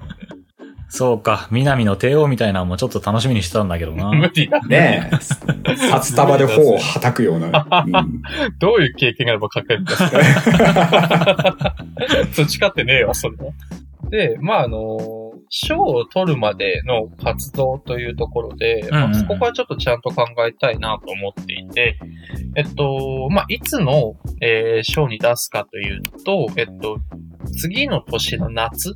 [0.92, 1.48] そうか。
[1.52, 4.12] 南の帝王みたいなのもちょっと楽しみにしてたんだけどな。
[4.12, 4.60] 無理だ。
[4.62, 5.76] ねえ。
[5.92, 7.68] 札束で頬をはたくような。
[7.86, 8.22] うん
[8.58, 11.76] どういう経験があれば書けるんですか？
[12.34, 13.52] 培ってねえわ、それは。
[14.10, 19.04] で、まあ、あの、賞を取るまでの活動というところで、うんうん。
[19.04, 22.00] うんまあここはちょっとちゃんと考えたいなと思っていて、
[22.56, 27.00] えっと、まあ、いつの、えー賞に出すかというと、えっと、
[27.60, 28.96] 次の年の夏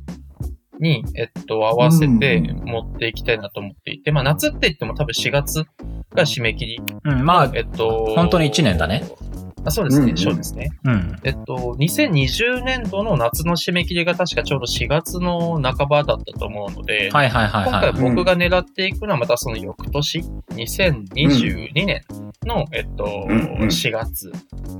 [0.80, 5.64] に、えっと、合わせてうん持っていきたいなと思っていて、まあ、夏って言っても多分4月
[6.14, 6.82] が締め切り。
[7.04, 9.04] うん、まあ、えっと、本当に一年だね。
[9.64, 10.70] あそうですね、うんうんそうですね。
[10.84, 11.20] うん。
[11.24, 18.14] えっと、2020年度の夏の締め切りが確かちょうど4月の半ばだったと思うので、はいはいはい今回はい。
[18.14, 22.02] 僕が狙っていくのはまたその翌年、2022年
[22.44, 24.32] の、えっと、うんうん4月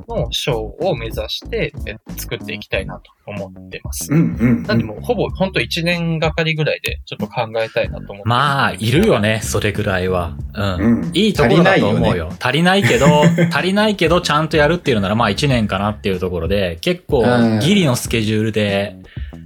[0.09, 4.13] のショーを目指して、えっと作っていきたいなと思ってます。
[4.13, 4.63] うんうん。
[4.65, 8.23] なんでもうほぼほんと1年がかりぐらいでちょっと考えたいなと思って。
[8.29, 9.21] まあ、いるよ。
[9.21, 10.37] ね、それぐらいは。
[10.55, 10.75] うん。
[10.75, 12.31] うんいいところだと思うよ。
[12.41, 13.07] 足りないけど、
[13.53, 18.97] 足りないけど、ちゃんとやるっていうのなら、まあ1年かなっていうところで、結構うん、ギリのスケジュールで、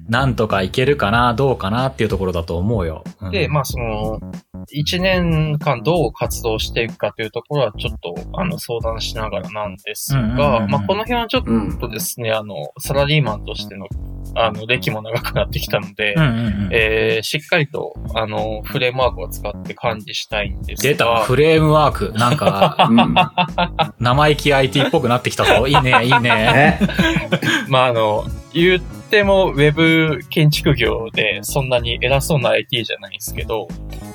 [0.08, 3.04] なんとかいけるかな、どうかなっていうところだと思うよ。
[3.20, 4.20] うんで、まあその、
[4.74, 11.78] 1年間どう活動していくかというところはちょっと、あの、相談しながらなんですうんうんうんが、うんまあこの辺はちょっうん。
[11.78, 13.86] とですね、あの、サラリーマンとしての、
[14.34, 16.68] あの、歴も長くなってきたので、うんうんうん。
[16.72, 20.90] えー、しっかりと、あの、フレームワークを使って管理したいんですが。
[20.90, 22.12] 出た、フレームワーク。
[22.18, 23.14] なんか、うん。
[23.98, 25.66] 生意気 IT っぽくなってきたぞ。
[25.66, 26.20] いいね、いいね。
[26.20, 26.80] ね。
[27.68, 33.68] まあ、あの、言っても、ウェブ建築業で、そんなに偉そうな IT じゃないんですけど、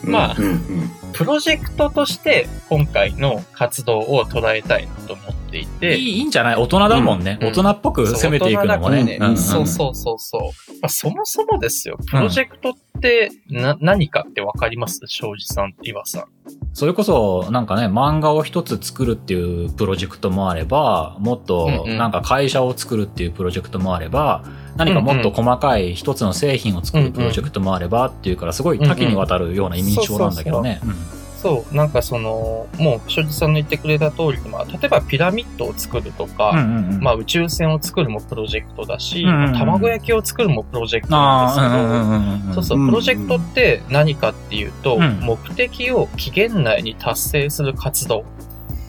[0.04, 0.58] まあうんうん。
[1.14, 6.56] プロジェクトとして、今回の活動を捉えたいなと思っていて、いいいいんじゃない？
[6.56, 7.38] 大人だもんね。
[7.42, 9.18] うん大人っぽく攻めていくのもね。
[9.38, 10.42] そうそうそう。
[10.82, 12.80] まあ、そもそもですよ、プロジェクトって
[13.50, 15.00] な、何かってわかります？
[15.08, 16.24] 庄司さん、岩さん。
[16.74, 21.98] それこそ、なんかね、漫画を一つ作るっていうプロジェクトもあれば、もっとうんうん。
[21.98, 24.44] なんか会社を作るっていうプロジェクトもあれば、
[24.76, 30.82] 何かもっと細かい一つの製品を作るプロジェクトもあればっていうから、すごい多岐にわたるような印象なんだけどね。
[31.44, 37.02] そう、なんかその、もう、庄司さんの言ってくれた通り、まあ、例えばピラミッドを作るとか、うんうんうん。
[37.02, 42.54] まあ、宇宙船を作るもプロジェクトだし、うんうんうん卵焼きを作るもプロジェクトなんですけど、うんうんうんうん。
[42.54, 48.24] そうそうう、んプロジェクトって何かっていうと、うん目的を期限内に達成する活動。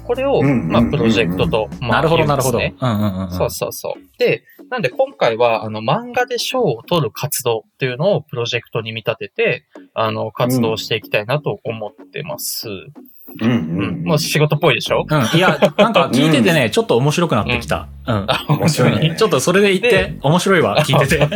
[0.05, 3.31] これを、うんうんうんうんまあ、プロジェクトと、まあ、なるほど、言うんなるほど。
[3.31, 4.19] そうそうそう。
[4.19, 12.69] で、なんで今回は、あの、漫画で賞を取る活動っていうのをプロジェクトに見立てて、あの、活動していきたいなと思ってます。
[12.69, 12.89] うんう。
[13.41, 14.05] うんん。
[14.05, 15.07] もう仕事っぽいでしょ？
[15.09, 15.39] うん。
[15.39, 17.89] いや、なんか聞いててね、ちょっと面白くなってきた。
[18.07, 18.27] うん。
[18.49, 19.15] 面白いね。
[19.17, 21.29] ちょっとそれで言って、面白いわ、聞いてて。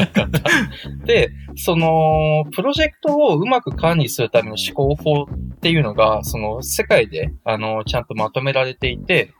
[1.06, 9.32] で、その、プロジェクトをうまく管理するための思考法っていうのが、その、世界で、あの、ちゃんとまとめられていて、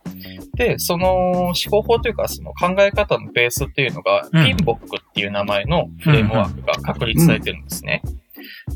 [0.58, 8.02] で、その思考法というか、その考え方のベースっていうのが、うんピンボックっていう名前のフレームワークが確立されてるんですね。
[8.04, 8.18] うん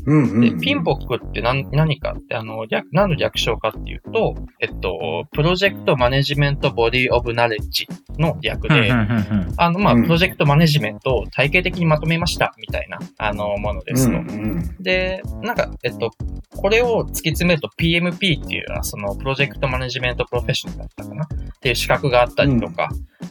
[0.05, 0.41] うん。
[0.41, 9.13] で、ピンボックって何何かって、あの、略、何の略称かっていうと、えっと、プロジェクトマネジメントボディオブナレッジの略で、うんうんう
[9.49, 10.03] んあの、まあ、うん。
[10.03, 14.11] プロジェクトマネジメントを体系的にまとめました、みたいな、あの、ものですと。
[14.11, 16.11] うんうんで、なんか、えっと、
[16.55, 21.25] これを突き詰めると PMP っていうのは、その、プロジェクトマネジメントプロフェッショナルだったかな？
[21.25, 22.89] っていう資格があったりとか、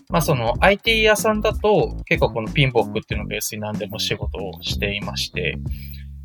[0.08, 5.58] まあ、その、IT 屋さんだと、結構この PMBOK っていうのをベースに何でも仕事をしていまして、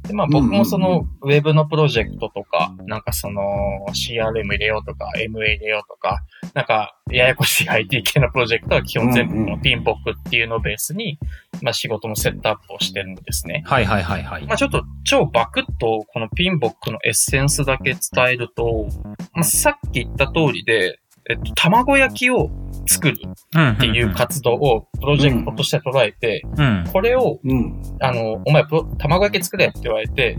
[0.04, 3.42] で、まあ僕もその、ウェブのプロジェクトとか、なんかその、
[3.90, 6.22] CRM 入れようとか、MA 入れようとか、
[6.54, 11.20] なんか、ややこしい IT 系のプロジェクトは基本全部この PMBOK っていうのをベースに、
[11.62, 13.64] まあ仕事のセットアップをしてるんですね。
[13.66, 14.54] はいはいはいはいま。
[14.54, 18.88] あちょっと超バクッとこの PMBOK のエッセンスだけ伝えると、
[19.34, 22.50] まあ、さっき言った通りで、えっと、卵焼きを
[22.88, 23.18] 作る
[23.56, 23.70] うん。
[23.70, 26.86] っていう活動をプロジェクトとして捉えて、うん。
[26.92, 27.82] これを、うん。
[28.02, 30.38] あの、お前プロ、卵焼き作れって言われて、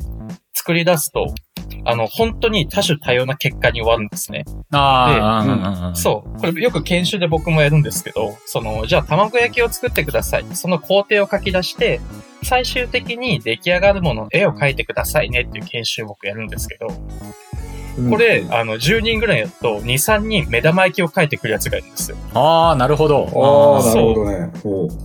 [0.55, 1.35] 作り出すと、
[1.85, 4.44] あの、本当に多種多様な結果に終わるんですね。
[4.72, 5.96] ああ、うん。
[5.96, 6.40] そう。
[6.40, 10.44] これよく研修で僕もやるんですけど、その、じゃあ卵焼きを作ってください。
[10.53, 12.01] その工程を書き出して、
[12.42, 16.88] 最終的に出来上がるものの絵を描いてくださいねっていう研修を僕やるんですけど、
[18.11, 22.16] これ、あの、10人ぐらいやると、2、3人目玉焼きを描いてくるやつがいるんですよ。
[22.34, 23.24] ああ、なるほど。
[23.24, 24.50] ああ、なるほどね。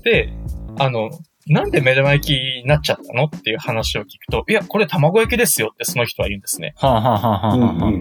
[0.04, 0.34] で、
[0.78, 1.10] あの、
[1.46, 6.74] なんで目玉焼きになっちゃったのっていう話を聞くと、いや、これ卵焼きですよってその人は言うんですね。
[6.78, 7.92] はあ、はあはあはあ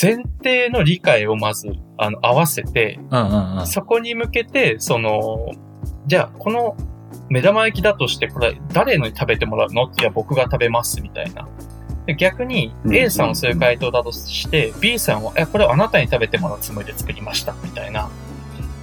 [0.00, 3.66] 前提の理解をまず、あの、合わせて、うんうんうん。
[3.66, 5.38] そこに向けて、その、
[6.06, 6.76] じゃあ、この
[7.30, 9.90] 目玉焼きだとして、これ誰のに食べてもらうの？
[9.98, 11.48] いや、僕が食べます、みたいな。
[12.06, 18.08] で逆に、うん A さんはそういう回答だとして、B さんは、え、これはあなたに食べてもらうつもりで作りました、みたいな。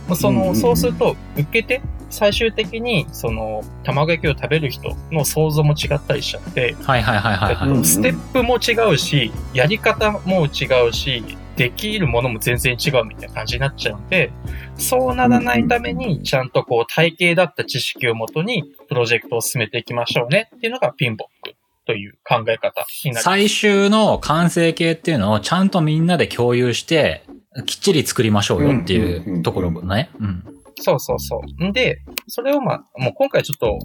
[0.08, 7.86] もうその、そうすると、受けて、最終的に、その、卵焼きを食べる人の想像も違ったりしちゃって、はいはいはいはいはい。
[7.86, 11.24] ステップも違うし、やり方も違うし、
[11.56, 14.32] できるものも全然違うみたいな感じになっちゃうんで、
[14.76, 21.56] そうならないために、ちゃんとこう体系だった知識をもとに、プロジェクトを進めていきましょうねっていうのがピンボック
[21.86, 23.24] という考え方になります。
[23.24, 27.24] 最終の完成形っていうのをちゃんとみんなで共有して、
[27.66, 30.10] きっちり作りましょうよっていうところね。
[30.20, 30.44] うん。
[30.80, 31.64] そうそうそう。
[31.64, 33.80] んで、それをまあ、もう今回ちょっと、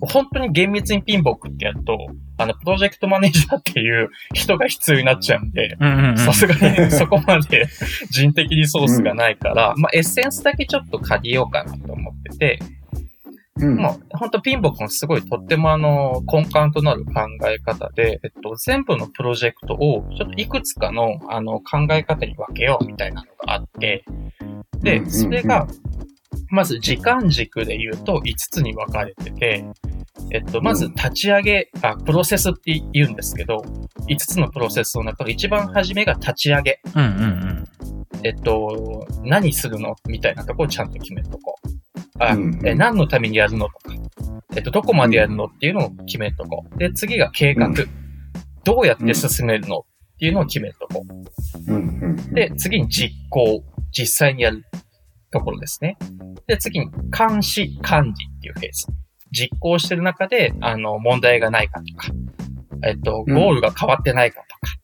[0.00, 1.96] 本当に厳密にピンボックってやると、
[2.36, 5.76] あの、プロジェクトマネージャーっていう人が必要になっちゃうんで。
[6.16, 7.66] さすがに そこまで
[8.10, 12.58] 人的リソースがないから、まあエッセンスだけちょっと借りようかなと思ってて、
[13.60, 17.12] うんもう本当ピンボックもすごいとってもあの根幹となる考
[17.48, 24.04] え方で、えっと全部のプロジェクトをちょっといくつかのあの考え方に分けようみたいなのがあって、
[24.80, 25.66] で、それが、
[26.50, 29.64] まず時間軸で言うと5つに分かれてて、
[30.30, 33.58] えっと、まず立ち上げ、あ、プロセスって言うんですけど、
[34.08, 36.80] 5つのプロセスの中で一番初めが立ち上げ。
[36.94, 37.68] うんうんうん。
[38.24, 39.94] えっと、何するの？
[40.08, 41.68] みたいなところをちゃんと決めとこう。
[42.18, 43.94] あ、うんうんえ、何のためにやるのとか。
[44.56, 46.78] えっと、どこまでやるのっていうのを決めとこう。
[46.78, 47.66] で、次が計画。
[47.66, 47.74] うん
[48.64, 49.82] どうやって進めるのっ
[50.18, 51.02] ていうのを決めとこ
[51.68, 52.34] うんうんう。
[52.34, 53.64] で、次に実行。
[53.90, 54.62] 実際にやる
[55.30, 55.96] ところですね。
[56.46, 58.86] で、次に監視、管理っていうフェーズ。
[59.30, 62.12] 実行してる中で、あの、問題がないかとか、
[62.84, 64.42] えっと、うんゴールが変わってないか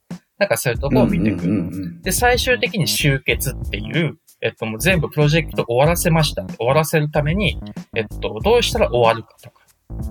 [0.09, 1.51] とか、なんかそういうところを見てくる。
[1.51, 6.45] うんうんうんで、最終的に終結っていう、えっと、もう全部プロジェクト終わらせました。
[6.45, 7.59] 終わらせるために、
[7.97, 9.63] えっと、どうしたら終わるかとか、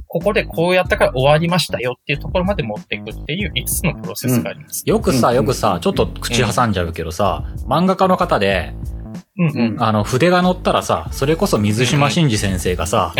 [0.07, 4.81] ここでこうやったから終わりましたよっていうところまで持っていくっていう5つのプロセスがあります。
[4.87, 8.73] よくさ、うんよくさ、ちょっと口挟んじゃうけどさ、漫画家の方で、
[9.35, 9.83] うんうん。
[9.83, 13.15] あの、筆が乗ったらさ、それこそ水島真司先生がさ、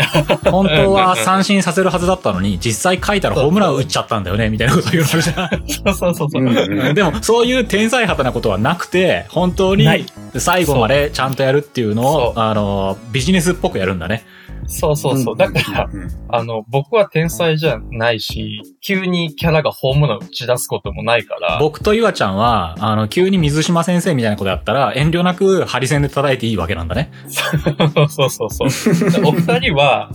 [0.48, 6.90] 本当は三振させるはずだったのに、実際書いたらホームラン打っちゃったんだよね、みたいなこと言うのじゃそうそうそうそう。
[6.90, 6.94] う。
[6.94, 9.88] でも、そういう天才派なことはなくて、本当に
[10.36, 14.24] 最後までちゃんとやるっていうのを、あの、ビジネスっぽくやるんだね。
[14.66, 15.36] そうそうそう。
[15.36, 27.10] だから、うんあの、僕は天才じゃないし、急にキャラがホームラン打ち出すこともないから、僕と岩ちゃんは、あの、急に水島先生みたいなことやったら、遠慮なくハリセンで叩いていいわけなんだね。
[28.08, 29.26] そうそうそうそう。
[29.26, 30.10] お二人は、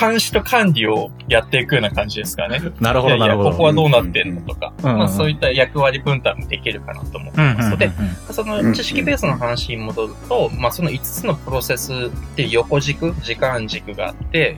[0.00, 2.72] 監視と管理をやっていくような感じですからね。
[2.80, 3.50] なるほど、ないるほど。
[3.50, 11.96] ここはどうなってんのとか、うんうんまあそういった役割分担もできるかなと思ってますので、うんその知識ベースの話に戻ると、まあその5つのプロセスっ
[12.36, 14.56] て横軸、時間軸があって。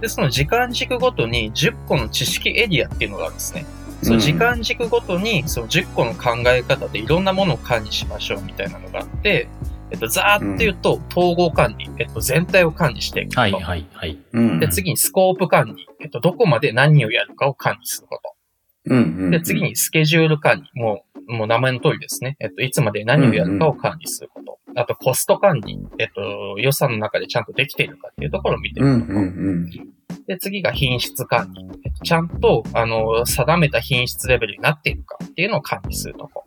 [0.00, 3.66] で、その時間軸ごとに10個の知識エリアっていうのがあるんですね。
[4.02, 9.48] その時間軸ごとに、その10個の考え方でいろんなものを管理しましょうみたいなのがあって、
[9.92, 13.40] えっと、ざーっと言うと、統合管理、えっと、全体を管理していくこと。
[13.42, 14.18] はいはいはい。
[14.32, 18.34] うんで、次にスコープ管理、えっと、どこまで何をやるかを管理すること。
[18.86, 20.80] うんうんで、次にスケジュール管理。
[20.80, 22.36] もう、もう名前の通りですね。
[22.40, 24.58] えっと、いつまで何をやるかを管理すること。
[24.74, 25.78] あと、コスト管理。
[25.98, 29.12] えっと、予算の中でちゃんとできているかっていうところを見ていくこと。
[29.12, 29.70] うんうん
[30.26, 31.64] で、次が品質管理。
[31.84, 36.44] えっと、ちゃんと、あの、定めた品質レベルになっているかっていうのを管理するとこ。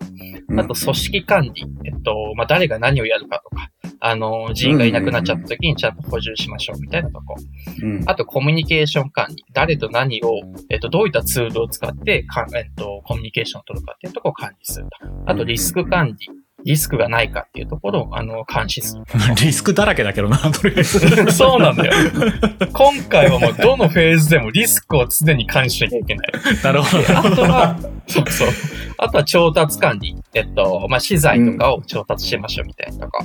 [0.49, 0.60] うん。
[0.60, 1.65] あと、組織管理。
[1.86, 7.36] えっと、まあ、誰が何をやるかとか、あの、人員がいなくなっちゃった時にちゃんと補充しましょうみたいなとこ。
[7.82, 9.43] うん、あと、コミュニケーション管理。
[9.54, 15.32] 誰と何を、えっと、どういったツールを使って、かえっと、コミュニケーションを取るかっていうところを管理すると。
[15.32, 16.45] あと、リスク管理。
[16.65, 19.04] リスクがないかっていうところを、あの、監視する。
[19.39, 20.99] リスクだらけだけどな、とりあえず。
[21.32, 21.93] そうなんだよ。
[22.73, 26.28] 今回はもう、どのフェーズでもリスクを常に監視しなきゃいけない。
[26.63, 27.04] なるほど。
[27.19, 28.47] あとは、そうそう。
[28.97, 30.15] あとは調達管理。
[30.34, 33.23] えっと、まあ、資材とかを調達しましょうみたいなとか。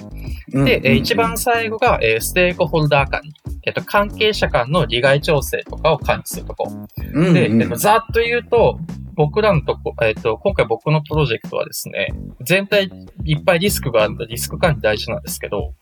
[0.53, 3.33] うんで、えー一番最後が、えーステークホルダー管理。
[3.64, 6.70] えっと、関係者間の利害調整とかを管理するとこ。
[7.14, 8.79] うんで、うんえっと、ざっと言うと、
[9.14, 12.09] 僕らのとこ、えっと、今回僕のプロジェクトはですね、
[12.42, 12.90] 全体
[13.25, 15.75] いっぱいリスクがあるので、リスク管理大事なんですけど、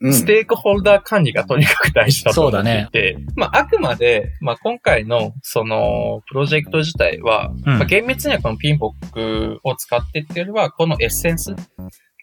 [0.00, 0.14] うん。
[0.14, 7.78] ステークホルダー管理がとにかく大事だと思っていて、そうまあ、あくまで、まあ、今回の、その、プロジェクト自体は、うん。
[7.78, 11.54] まあ、厳密にはこのピンボックを使ってっていうよりは、このエッセンス、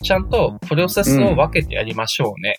[0.02, 2.58] ちゃんとプロセスを分けてやりましょうね。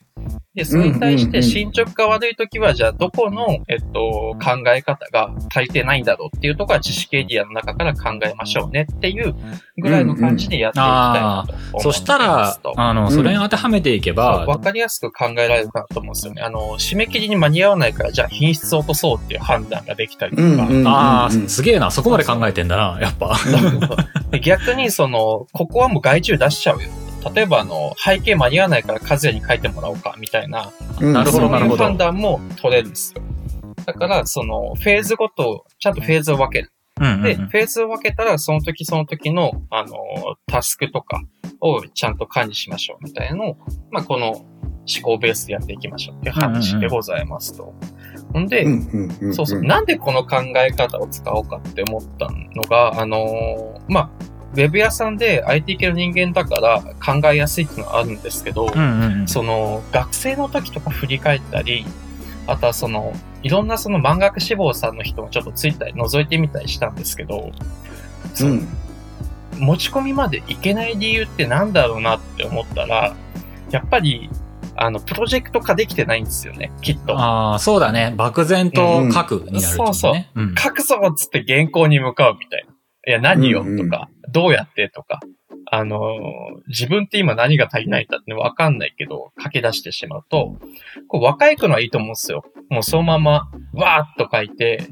[0.54, 9.34] で、それに対して進捗が悪いときは、じゃあどこの、えっと、考え方が足りてないんだろうっていうところは知識エリアの中から考えましょうねっていう
[9.78, 11.80] ぐらいの感じでやっていきたいなと思ってますと。
[11.80, 16.42] そしたら、あの、それに当てはめていけば、わかりやすく考えられるかなと思うんですよね。
[16.42, 20.42] あの、締め切りに間に合わないから、じゃあ品質を落とそうっていう判断ができたりとか。
[20.42, 23.38] うんうんああ、うんすげえな、そこまで考えてんだな、やっぱ。
[24.30, 26.90] で逆に、その、ここはもう外注出しちゃうよ。
[27.30, 33.22] 例えば、あの、背景間に合わないから和也に書いてもらおうか、みたいな、うんなるほどなるほどそういう判断も取れるんですよ。
[33.84, 36.72] だから、その、フェーズごと、ちゃんとフェーズを分ける。
[37.22, 39.96] で、フェーズを分けたら、その時その時の、あの、
[40.46, 41.22] タスクとか
[41.60, 43.56] をちゃんと管理しましょう、みたいなのを、
[43.90, 44.46] まあ、この思
[45.02, 47.74] 考ベースでやっていきましょうっていう話でございますと。
[48.32, 48.64] ほんで、
[49.32, 49.62] そうそう。
[49.62, 54.10] なんでこの考え方を使おうかって思ったのが、あのーまあ、
[54.52, 61.86] ウェブ屋さんで IT 系の人間だから考えやすいっていうのはあるんですけど、うんうんうんその、学生の時とか振り返ったり、
[62.46, 67.50] あとはその、いろんなその漫学志望さんの人もちょっとついたり、覗いてみたりしたんですけど、
[68.34, 68.68] そのうん
[69.58, 73.14] 持ち込みまでいけない理由ってなんだろうなって思ったら、
[73.70, 74.30] やっぱり、
[74.76, 77.18] あの、プロジェクト化できてないんですよね、きっと。
[77.18, 78.14] ああ、そうだね。
[78.16, 79.60] 漠然と書くになるってことね。
[79.60, 82.72] そうそううん書くぞっつって原稿に向かうみたいな。
[83.06, 85.20] いや、何ようんうんとか、どうやってとか。
[85.74, 86.18] あの
[86.68, 90.58] 自分って今何が足りないんだってわかんないけど、書き出してしまうと、
[91.08, 92.44] こう若い子のはいいと思うんですよ。
[92.68, 94.86] もうそのまま、わーっと書いて、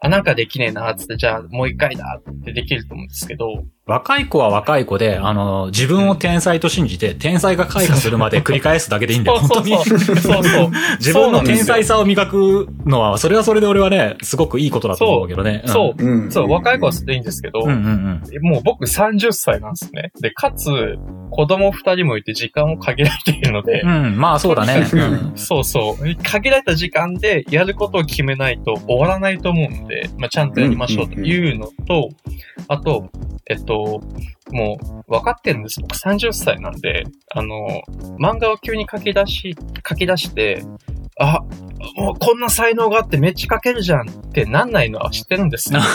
[0.00, 9.76] あ、なんかできねえな、つって、じゃあもう一回だってできると思うんですけど、若い子は若い子で、あの、自分を天才と信じて、天才が開花するまで繰り返すだけでいいんだよ、 本当に。
[9.76, 10.70] そうそう。
[11.00, 15.62] 自分の天才さを磨くのは、それはそれで俺はね、すごくいいことだと思うけどね。
[15.66, 16.04] そう。
[16.04, 17.66] うんそう、若い子はそれでいいんですけど、うん。
[17.66, 20.12] うんうんもう僕30歳なんですね。
[20.20, 20.70] で、かつ、
[21.30, 24.04] 子供2人もいて時間も限られているので、うん。
[24.04, 24.86] うん、まあそうだね。
[24.92, 26.22] うんそうそう。
[26.22, 32.10] 限られた時間でやることを決めないと終わらないと思うんで、まあ、ちゃんとやりましょうというのと、
[32.68, 33.10] あと、
[33.50, 33.71] えっと、
[34.50, 35.80] もう分かってるんです。
[35.80, 37.82] 僕30歳なんで、あの、
[38.18, 39.56] 漫画を急に書き出し、
[39.88, 40.62] 書き出して、
[41.18, 41.40] あ、
[41.96, 45.80] もうこんな才能があってめっちゃ書けるじゃんってなんないのは知ってるんですよ。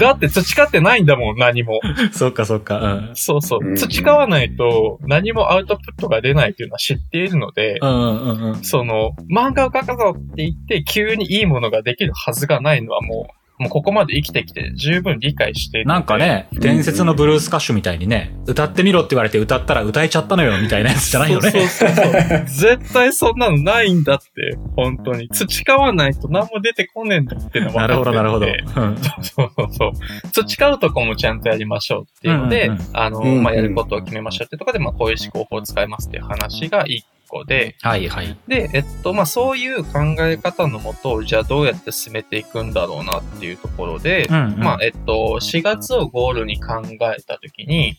[0.00, 1.80] だって培ってないんだもん、何も。
[2.12, 2.80] そっかそっか。
[2.80, 3.14] うん。
[3.14, 3.76] そうそううん。
[3.76, 8.64] 培わないと何もアウトプットが出ないというのは知っているので、うんうんう。
[8.64, 16.18] その、漫画を描くぞって言って急にいいものができるはずがないのはもう、もうここまで生きてきて十分理解してなんか。
[16.18, 21.50] ね、伝説のブルース歌手みたいにね、歌ってみろって言われて歌ったら歌えちゃったのよみたいなやつじゃないよね。
[21.50, 22.12] そうそうそう。
[22.46, 25.28] 絶対そんなのないんだって、本当に。
[25.28, 28.46] 培わないと何も出てこねえんだっていうのはなるほど、なるほど。
[28.46, 28.52] ど。
[28.82, 29.92] うんそうそうそう。
[30.30, 38.36] 培うとこもちゃんとやりましょうっていうので、うんうんあの、うんうんまあ、やることを決めましょうっていうところで、まあ、こういう思考法を使いますっていう話が一個で、はいはい。
[38.46, 47.96] で、えっと、まあ、そういう考え方のもと、じゃあどうやって進めていくんだろうなっていうところで、うんうんまあ、えっと、4月をゴールに考えたときに、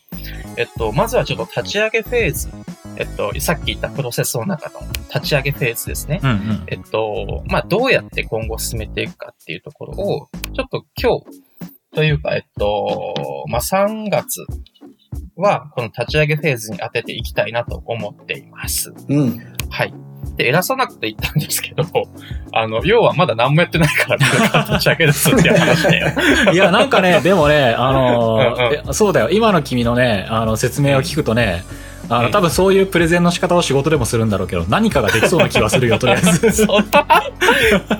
[0.57, 2.49] えっと、まずはちょっと立ち上げフェーズ、
[2.97, 4.81] えっと、さっき言ったプロセスの中の
[5.13, 6.19] 立ち上げフェーズですね。
[6.21, 6.63] うんうん。
[6.67, 11.43] えっと、まあ、どうやって今後進めていくかっていうところを、ちょっと今日、
[11.95, 13.13] というか、えっと、
[13.49, 14.45] まあ、3月
[15.35, 18.93] は、この立ち上げフェーズに当てていきたいなと思っています。
[19.09, 19.39] うん。
[19.69, 19.93] はい。
[20.37, 21.83] で、偉さなくて言ったんですけど、
[22.53, 26.53] あの、要はまだ何もやってないから、立ち上げですって話だよ。
[26.53, 29.29] いや、なんかね、でもね、あのーうんうんえそうだよ。
[29.31, 31.63] 今の君のね、あの、説明を聞くとね、
[32.09, 36.67] あの、うん多分そういうプレゼンの仕方を仕事でもするんだろうけど、何かができそうな気はするよ、とりあえず。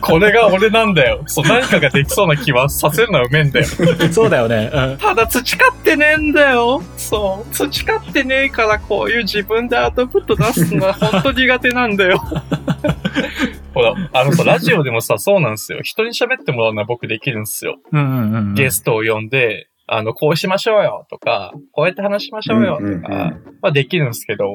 [0.02, 1.24] これが俺なんだよ。
[1.28, 3.66] そう、何かができそうな気はさせるのはうめえんだよ。
[4.12, 4.72] そうだよね。
[4.74, 4.98] うん。
[4.98, 6.82] ただ培ってねえんだよ。
[6.98, 7.54] そう。
[7.54, 12.22] 培ってねえからこういう自分でアウトプット出すのは本当苦手なんだよ。
[13.74, 15.80] ほら、あのさ、ラジオでもさ、そうなんですよ。
[15.82, 17.78] 人に喋ってもらうのは僕できるんですよ。
[17.92, 18.54] うんうんうん。
[18.54, 24.46] ゲストを呼んで、あの、こうしましょうよとか、こうやって話しましょうよとか、うんうんうんまあできるんですけど、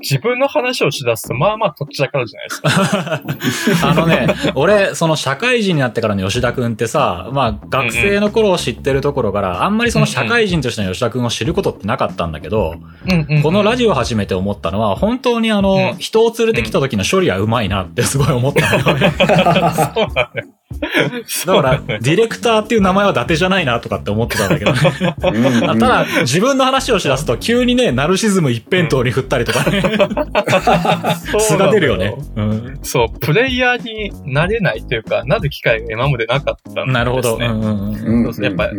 [0.00, 2.54] 自分の話をしだすと、まあまあとっちらかるじゃないで
[3.50, 3.78] すか。
[3.88, 4.26] あのね、
[4.56, 12.74] 俺、その社会人になってからの吉田くんってさ、まあ、学生の頃を知ってるところから、あんまりその社会人としての吉田くんを知ることってなかったんだけど、
[13.06, 19.12] うんうん、このラジジオを始めて思ったのは、本当にあの、うん人を連れてきた時の処理はうまいなってすごい思ったのよね。
[19.16, 19.22] オ。
[19.94, 20.46] そうなんだよ。
[21.46, 25.14] だから、ディレクターっていう名前は伊達じゃないなとかって思ってたんだけどね。
[25.66, 29.82] ただ、自分の話をしだすと、急にね、ナルシズム一辺倒に振ったりとかね、
[31.40, 32.14] 素が出るよね。
[32.36, 32.78] うん。
[32.82, 36.92] そう、プレイヤーになれないというか、なる機会が今までなかったんですね。
[36.92, 37.38] なるほど。
[37.38, 38.70] やっぱ、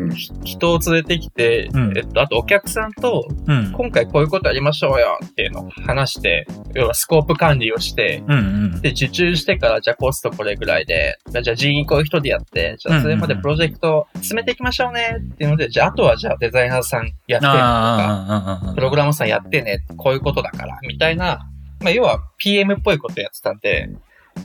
[0.44, 3.72] 人を連れてきて、うんえっと、あとお客さんと、うん。
[3.72, 8.42] 今回こういうことやりましょうよっていうのを話して、要はスコープ管理をして、うんう
[8.78, 8.82] ん。
[8.82, 21.50] で、受注してから、じゃあコストこれぐらいで、じゃあ人員こういう人でやって、じゃあそれまでプロジェクト進めていきましょうねっていうので、じゃああとはじゃあデザイナーさんやってとか、プログラマーさんやってね、こういうことだから、みたいな、
[21.82, 23.90] まあ要は PM っぽいことやってたんで、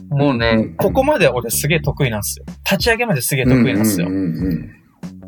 [0.09, 2.45] もうね、うんここまで俺すげえ得意なんですよ。
[2.69, 4.07] 立ち上げまですげえ得意なんですよ。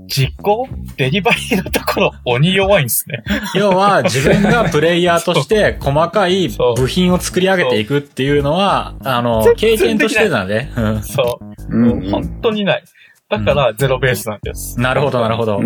[0.08, 0.68] 実行？
[0.98, 3.24] デリバリーのところ、鬼弱いんですね。
[3.56, 10.72] 要は自分がプレイヤーとして細かい部品を作り上げていくっていうのは、あの、経験としてだね。
[10.76, 11.78] うんそう。
[11.78, 12.84] もう本当にない。
[13.30, 14.80] だから、ゼロベースなんです。
[14.80, 15.62] なるほど、なるほど。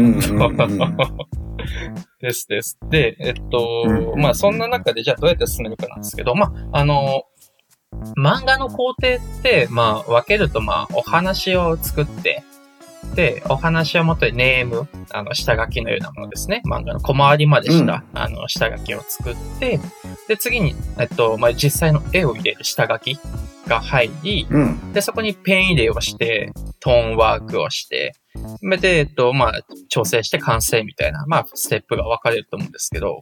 [2.22, 2.78] うんうんうんですです。
[2.90, 7.24] で、えっと、うんまあそんな中でじゃあどうやって進めるかなんですけど、まあ、あの、
[8.18, 12.44] 漫画の工程って、まあ分けると、まあお話を作って、
[13.16, 16.62] で、お話をもとにネーム、あの、下書きのようなものですね。
[16.66, 19.80] 漫画の小回りまでした、あの、下書きを作って、
[20.28, 23.18] で、次に、えっと、まあ、実際の絵を入れる下書き
[23.68, 24.94] が入り、うん。
[24.94, 28.14] で、そこにペン入れをして、トーンワークをして、
[28.80, 29.54] で、えっと、まあ、
[29.90, 33.22] 調整して完成みたいな、まあ、ステップが分かれると思うんですけど、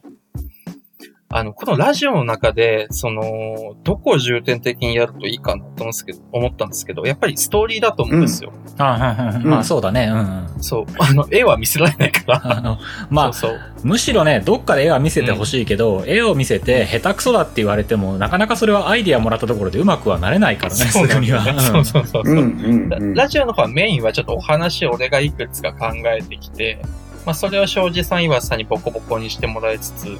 [1.28, 8.52] あの、このラジオの中で、その、どこを重点的にやるといいかなと思うんですけど、思ったんですけど、やっぱりストーリーだと思うんですよ。
[8.78, 10.08] あうんうんまあそうだね。
[10.12, 10.62] うんうん。
[10.62, 10.86] そう。
[10.98, 12.42] あの、絵は見せられないから。
[12.58, 12.78] あの、
[13.10, 13.60] まあ、そうそう。
[13.82, 21.42] むしろね、どっかで絵は見せてほしいけど、絵を見せて下手くそだって言われても、なかなかそれはアイディアもらったところでうまくはなれないからね、すそうなんぐには。
[21.60, 22.32] そうそうそうそう。
[22.32, 26.80] うんうんうんラジオの方はメインはちょっとお話を俺がいくつか考えてきて、
[27.24, 30.18] まあそれを庄司さん、岩瀬さんにボコボコにしてもらいつつ、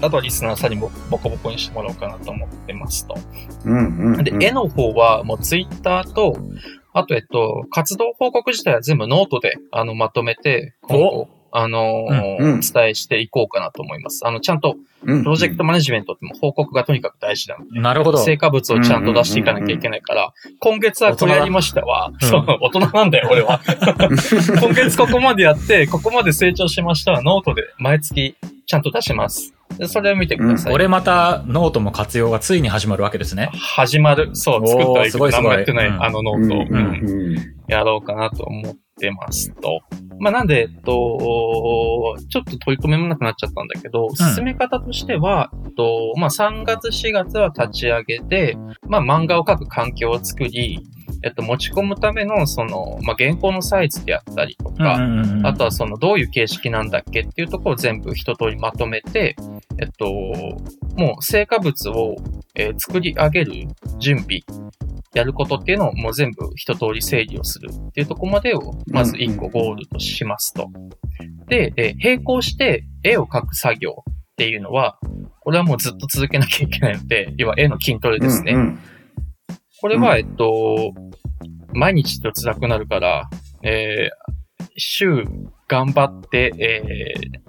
[0.00, 3.16] あとはリスナーさんにもボコボコにしてもらおうかなと思ってますと。
[3.64, 6.36] うんうんで、絵の方はもうツイッターと、
[6.92, 14.26] あとえっと、活動報告自体は全部ノートであのまとめて、今後、あのーうんうんお伝えしていこうかなと思います。
[14.26, 17.80] あの、ちゃんとうんプロジェクトマネジメントっても報告がとにかく大事なので。
[17.80, 18.18] なるほど。
[18.18, 22.12] 成果物をちゃんと出していかなきゃいけないから、今月はこれやりましたわ。
[22.20, 23.60] そう、大人なんだよ、俺は。
[24.60, 27.22] 今月ここまでやって、ここまで成長しましたわ。
[27.22, 28.36] ノートで毎月
[28.66, 29.55] ちゃんと出します。
[29.78, 30.72] でそれを見てください。
[30.74, 33.50] 俺またノートも活用がついに始まるわけですね。
[33.54, 34.30] 始まる。
[34.34, 35.10] そう、作ったはい
[35.60, 36.02] いってない、うん。
[36.02, 39.80] あのノうんートを、うんうんやろうかなと思ってますと。
[40.18, 48.56] まあ、なんで、えっと、ちょっと取り留めもなくなっちゃったんだけど、進め方としては、えっと、まあ、3月4月は立ち上げて、
[48.88, 50.80] まあ、漫画を描く環境を作り、
[51.22, 54.98] えっと、持ち込むための、その、まあ、原稿のサイズであったりとか、
[55.44, 59.36] あとはそのどういう形式なんだっけっていうところを全部一通りまとめて、
[59.78, 60.06] えっと、
[60.96, 62.16] もう成果物を、
[62.54, 63.52] えー作り上げる
[63.98, 64.40] 準備、
[65.16, 70.68] やることっていうのをもう全部一通り整理をするっていうところまでを、まず一個ゴールとしますと。
[71.48, 74.98] で、えー並行して絵を描く作業っていうのは、
[75.40, 78.52] これはもうずっと続けなきゃいけないので、要は絵の筋トレですね。
[78.52, 78.78] うん
[79.78, 80.94] これは、えっと、
[81.74, 83.30] 毎日と辛くなるから、
[83.62, 85.24] えー週
[85.68, 86.82] 頑張って、え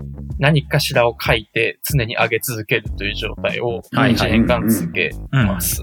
[0.02, 0.08] ー
[0.40, 5.82] 何かしらを書いて常に上げ続けるという状態をはいはい1年間続けうんます。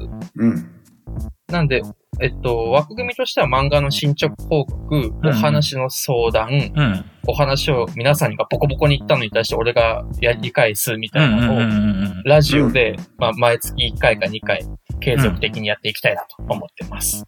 [1.54, 1.68] うんなん。
[1.68, 1.82] で、
[2.20, 5.28] えっと、枠組みとしては漫画の進捗報告、うん。
[5.28, 7.04] お話の相談、うん。
[7.26, 11.78] お話を皆さんがボコボコに言ったのに対して俺がやり返すみうたいなのを、んうんうん
[12.08, 14.64] うんラジオで、まあ、毎月1回か2回、
[15.00, 17.24] 継続的にやっていきたいなと思ってます。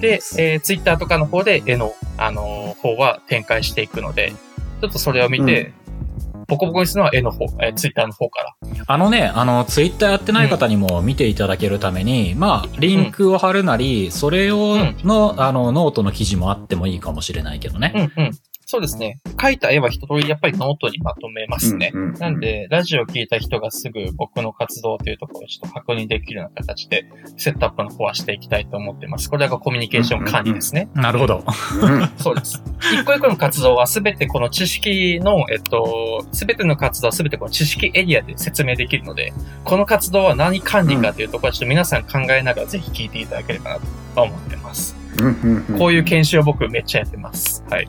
[0.00, 4.32] で、えー、ツイッターとかの方で絵の、あのー方は展開していくので、
[4.80, 5.72] ちょっとそれを見て、
[6.48, 8.54] ボコボコにするのは絵の方、えー、ツイッターの方から。
[8.86, 17.92] あのね、あの、ツイッターやってない方にも見ていただけるために、まあ、リンクを貼るなり、それをうんの、あの、ノートの記事もあってもいいかもしれないけどね。
[18.16, 18.30] うんうん。
[18.68, 19.20] そうですね。
[19.36, 21.92] 描いた絵は一通りやっぱりノートにまとめますね。
[21.94, 27.04] うんうんなんで、ラジオを聞いた人がすぐ僕の活動というところをちょっと確認できるような形で、
[27.36, 29.30] セットアップの方はしていきたいと思ってます。
[29.30, 30.88] これがコミュニケーション管理ですね。
[30.94, 31.44] なるほど。
[31.80, 32.60] うんそうです。
[32.92, 39.32] 一個一個の活動はすべてこの知識の、えっと、すべての活動はすべてこの知識エリアで説明できるので、
[39.64, 43.80] この活動は何管理かというところはちょっと皆さん考えながらぜひ聞いていただければな
[44.14, 44.96] と思ってます。
[45.20, 47.62] うんうんうんこういう研修を僕めっちゃやってます。
[47.70, 47.88] はい。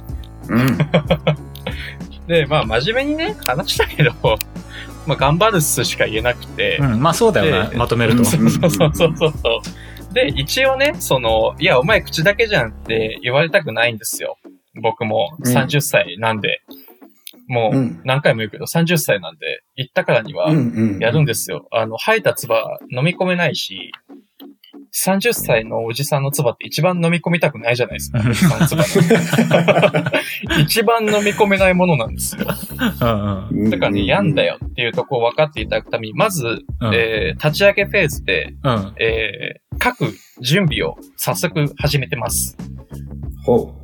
[0.50, 0.78] うん
[2.28, 4.12] で、まあ真面目にね、話したけど、
[5.06, 7.70] まあ頑張るっすしか言えなくて、うん、まあそうだよね。
[7.72, 8.26] でまとめると。
[8.26, 9.28] そうそうそうそうそ
[10.12, 10.14] う。
[10.14, 14.38] で、一応ね、その、いや、お前口だけじゃんって言われたくないんですよ。
[14.82, 16.62] 僕もうん30歳なんで。
[17.48, 21.68] もううん何回も言うけど、30歳なんで、言ったからにはうんうんやるんですよ。
[21.72, 22.54] あの、吐いた唾
[22.92, 23.94] 飲み込めないし、
[25.06, 28.20] 30歳のおじさんの唾って一番飲み込みたくないじゃないですか。
[28.20, 28.66] おじさんの
[30.60, 32.46] 一番飲み込めないものなんですよ。
[32.46, 33.46] だか
[33.86, 38.94] らね、やんだよっていうとこを分かっていただくために、まず、うんえー立ち上げフェーズで、うん。
[39.00, 42.58] えー書く準備を早速始めてます。
[43.46, 43.76] ほ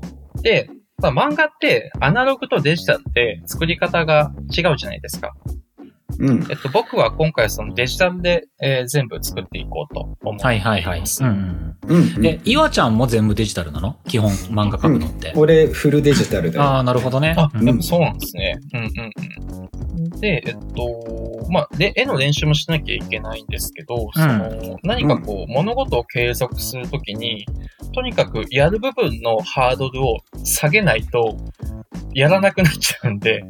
[0.41, 0.68] で、
[0.99, 5.34] まあ、漫画ってアナログとデジタルって作り方が違うじゃないですか。
[6.20, 6.26] う。
[6.26, 6.47] うん。
[6.49, 10.45] えっと、僕は今回そのデジタルで、えー全部作っていこうと思っています。
[10.45, 10.99] はいはいはい。
[10.99, 12.22] うんうんうん。
[12.22, 13.97] で、岩ちゃんも全部デジタルなの？
[14.07, 15.34] 基本漫画描くのって。
[15.36, 16.64] 俺、フルデジタルだよ。
[16.64, 17.36] ああ、なるほどね。
[17.38, 18.59] あ、うんでもそうなんですね。
[18.74, 20.20] うんうんうん。
[20.20, 27.45] で、えっと、まあ、で、絵の練習もしなきゃいけないんですけど、その、何かこう、物事を継続するときに、
[27.93, 31.38] とにかくやる部分のハードルを下げないと、
[32.14, 33.43] やらなくなっちゃうんで、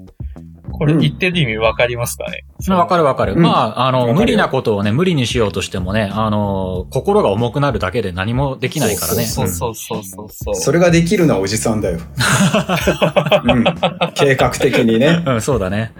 [0.83, 2.43] これうん言ってる意味わかりますかね？
[2.67, 3.33] わかるわかる。
[3.33, 9.23] うんまあ、あの、無理なことをね、無理にしようとしてもね、あの、心が重くなるだけで何もできないからね。
[9.23, 10.55] そうそうそうそうそう。
[10.55, 11.99] それができるのはおじさんだよ。
[13.45, 13.63] うん。
[14.13, 15.23] 計画的にね。
[15.25, 15.93] うん、そうだね。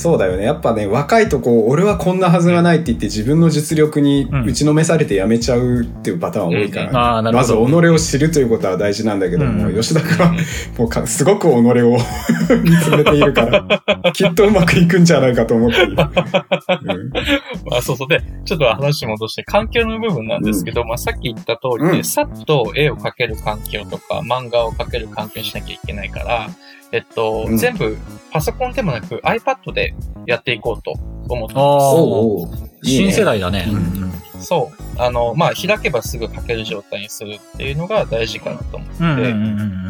[0.00, 0.44] そうだよね。
[0.44, 7.52] やっぱね、若いとこう、俺はこんなはずがないって言って自分の実力にうん打ちのめされてやめちゃうっていうパターン多いから、うんああ、なるまず。
[7.52, 10.32] 己を知るということは大事なんだけども、うん吉田君は
[10.78, 11.62] もうかすごく己を
[12.62, 13.82] 見つめているから、
[14.14, 15.96] きっとうまくいくんじゃないかと思っている。
[17.72, 18.08] あそうそう。
[18.08, 26.48] で、ちょっと話戻して、環境の部分なんですけど、まあさっき言った通りで、うんさっと絵を描ける環境とか、漫画を描ける環境にしなきゃいけないから、
[26.92, 27.56] えっと、うん。
[27.56, 27.96] 全部
[28.30, 29.94] パソコンでもなく iPad で
[30.26, 30.92] やっていこうと
[31.28, 32.48] 思ってまああ、おうおう
[32.82, 33.10] いいね。
[33.10, 33.66] 新世代だね。
[33.68, 33.76] うん。
[33.76, 34.12] うん。
[34.12, 34.27] す。
[34.40, 35.00] そう。
[35.00, 38.94] あの、まあ開けばすぐ描ける状態にするっていうのが大事かなと思って。
[39.02, 39.24] うんうんうん
[39.60, 39.88] うん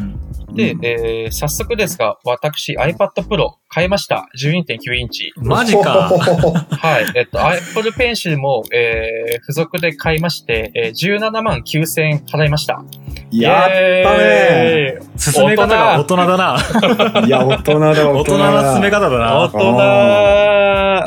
[0.53, 4.27] で、えー、早速ですが、私 iPad Pro 買いました。
[4.37, 5.31] 12.9インチ。
[5.37, 5.47] うん。
[5.47, 6.09] マジか。
[6.11, 7.05] はい。
[7.15, 12.83] えっと、Apple Pencil も、えー、付属で買いまして、えー、17万9000円払いました。
[13.31, 17.25] やったね進め方が大人だな。
[17.25, 18.37] いや、大人だ、大 大人。
[18.37, 19.49] な進め方だ大な。
[19.49, 19.57] 人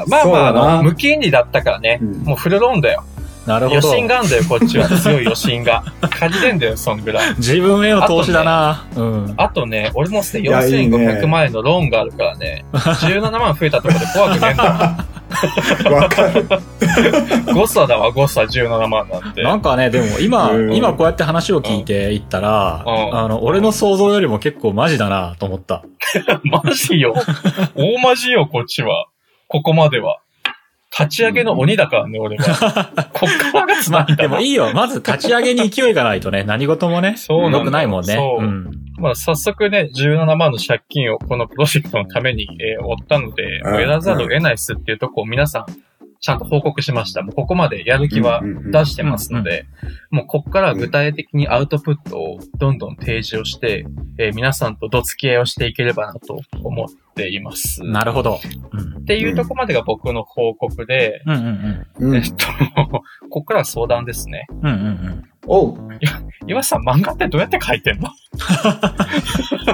[0.09, 1.99] まあまあ、あ無金利だったからね。
[2.01, 3.05] うんもうフルローンだよ。
[3.47, 3.81] なるほど。
[3.81, 4.89] 余震があんだよ、こっちは。
[4.89, 5.85] 強い余震が。
[6.01, 7.35] 借りれんだよ、そんぐらい。
[7.37, 8.85] 自分への投資だな。
[8.97, 9.35] うん。
[9.37, 14.71] あとね、俺もすでいやいいね4500万円のローンがあるからね、17万増えたところで怖くねえんだよ。
[15.91, 16.47] わかる。
[17.55, 19.43] 誤差だわ、誤差17万なんて。
[19.43, 25.83] なんかね、でも今う、ん今こうやって話を聞いていったら、うんあの、俺の想像よりも結構マジだなと思った。
[26.45, 27.15] マジよ。
[27.75, 29.07] 大マジよ、こっちは。
[29.49, 30.19] ここまでは。
[30.99, 32.91] 立ち上げの鬼だからね、俺は。
[33.15, 34.17] こっからがつまあ、ない。
[34.17, 34.73] でもいいよ。
[34.75, 38.15] まず立ち上げに勢いがないとね、 何事もね、そうなんだ良くないもんね。
[38.15, 38.71] そううん。
[38.99, 45.67] まあ、早速ね、17万の借金をこのプロジェクトのために、えー負ったので、やらざるを得ないっすっていうとこを皆さん、
[46.23, 47.23] ちゃんと報告しました。
[47.23, 49.67] もうここまでやる気は出してますので、
[50.11, 53.85] もうここから具体的にアウトプットをどんどん提示をして、
[54.19, 57.83] えー皆さんとど付き合いをしていければなと思っています。
[57.83, 58.39] なるほど。
[58.71, 59.05] うんっ。
[59.05, 62.47] ていうとこまでが僕の報告で、えっと、
[63.29, 64.47] ここからは相談ですね。
[64.49, 64.59] うん。
[64.67, 65.51] うんうんうん。
[65.51, 65.77] おう、
[66.47, 68.09] 岩さん、漫画ってどうやって書いてんの？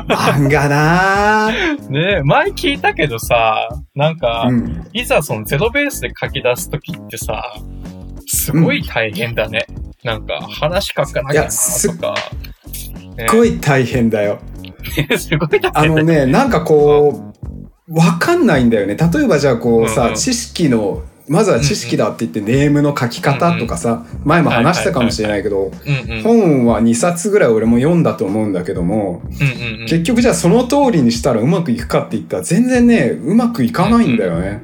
[0.09, 4.87] 漫画なー ねえ、前聞いたけどさ、なんか、うん。
[4.93, 7.43] いざそのゼロベースで書き出すときってさ、
[8.27, 9.67] すごい大変だね。
[10.05, 12.15] なんか、話書かなきゃないやすとか。
[13.17, 14.39] ね すごい大変だよ。
[15.19, 17.33] すごい大あ変だのね、なんかこ
[17.89, 18.97] う、わかんないんだよね。
[18.97, 25.71] 例えばじゃあこうさ、うんうん知識の、まずは知識だって言ってネームの書き方とかさ、前も話したかもしれないけど。
[26.23, 29.23] 本は2冊ぐらい俺も読んだと思うんだけども。
[29.87, 34.63] 結局じゃあその通りにしたらうまくいくかって言ったら全然ね、うまくいかないんだよね。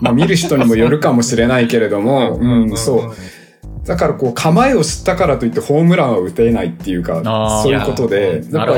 [0.00, 3.86] まあ見る人にもよるかもしれないけれども、 うん、そう。
[3.86, 7.22] だからこう構えを知ったからといってホームランは打てないっていうか
[7.62, 8.74] そういうことで、だから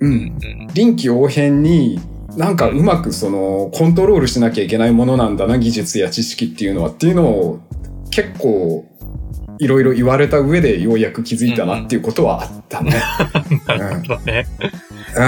[0.00, 0.38] うん。
[0.72, 2.00] 臨機応変に
[2.36, 7.60] なんかうまくそのコントロールしなきゃいけないものなんだな、技術や知識っていうのはっていうのを
[8.10, 8.86] 結構
[9.58, 13.00] いろいろ言われた上でようやく気づいたなっていうことはあったね。
[13.66, 14.46] なるほどね。
[14.58, 14.72] うん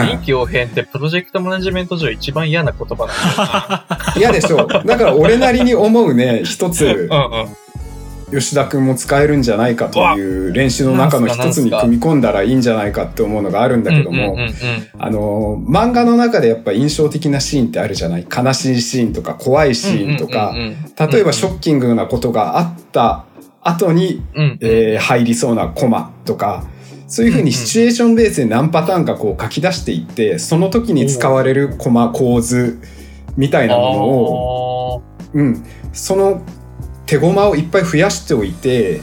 [0.06, 4.66] 臨機応変ってプロジェクトマネジメント上一番嫌な言葉なんだよ 嫌でしょう。
[4.66, 7.26] だから俺なりに思うね、一つ、な。
[7.26, 7.48] うんうん。
[8.34, 14.36] 吉田くんも使えるんじゃないかという練習の中の一つに組み込んだらいいんじゃないかって思うのがあるんだけども
[14.98, 18.26] あの、漫画の中でやっぱ印象的なシーンってあるじゃない？
[18.30, 20.54] 悲しいシーンとか怖いシーンとか。
[20.54, 23.26] 例えばショッキングなことがあった
[23.62, 24.22] 後に、
[24.60, 26.64] えー入りそうなコマとか、
[27.06, 32.80] そういうふうにシチュエーションベースで何パターンかこう書き出していって、その時に使われるコマ構図
[33.36, 35.02] みたいなものを、
[35.34, 36.42] うん、その
[37.06, 39.00] 手駒をいっぱい増やしておいて、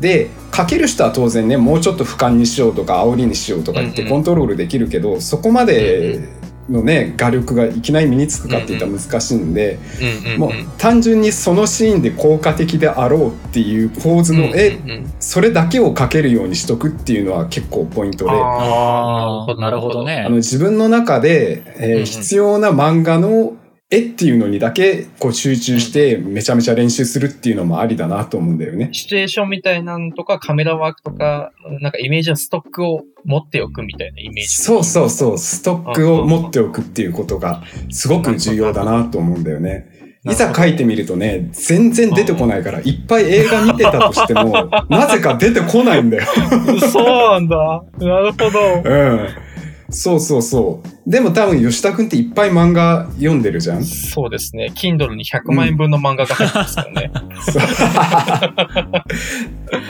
[0.00, 6.28] で、書ける人は当然ね、もうちょっと俯瞰にしようとか、煽りにしようとか言ってコントロールできるけど、そこまで
[6.68, 10.38] のね、画力がいきなり身につくかって言ったら難しいんで、うんうんうん。
[10.38, 15.12] もう単純にそのシーンで効果的であろうっていうポーズの絵、うんうんうん。
[15.20, 20.04] それだけを書けるようにしとくっていうのは結構ポイントで、あああ、なるほど。
[20.04, 20.24] ね。
[20.24, 20.36] の。
[20.36, 23.54] 自分の中で、え必要な漫画の
[23.90, 28.90] 絵っていうのにだけこう集中してめちゃめちゃ練習するっていうのもありだなと思うんだよね。
[28.92, 34.48] シチュエーションみたいなのとか、カメラワークとか、なんかイメージのストックを持っておくみたいなイメージ。
[34.48, 39.86] そうそうそう、ストックを持っておくっていうことがすごく重要だなと思うんだよね。
[40.24, 46.24] いざ書いてみるとね、全然出てこないから、いっぱい映画見てたとしても、なぜか出てこないんだよ。
[46.92, 47.84] そうなんだ。
[47.98, 48.82] なるほど。
[48.84, 49.47] うん。
[49.90, 51.10] そうそうそう。
[51.10, 54.70] でも多分吉田くんっていっぱい漫画読んでるじゃんそうですね。
[54.74, 57.10] Kindle に100万円分の漫画が入ってますからね。
[57.40, 57.62] そう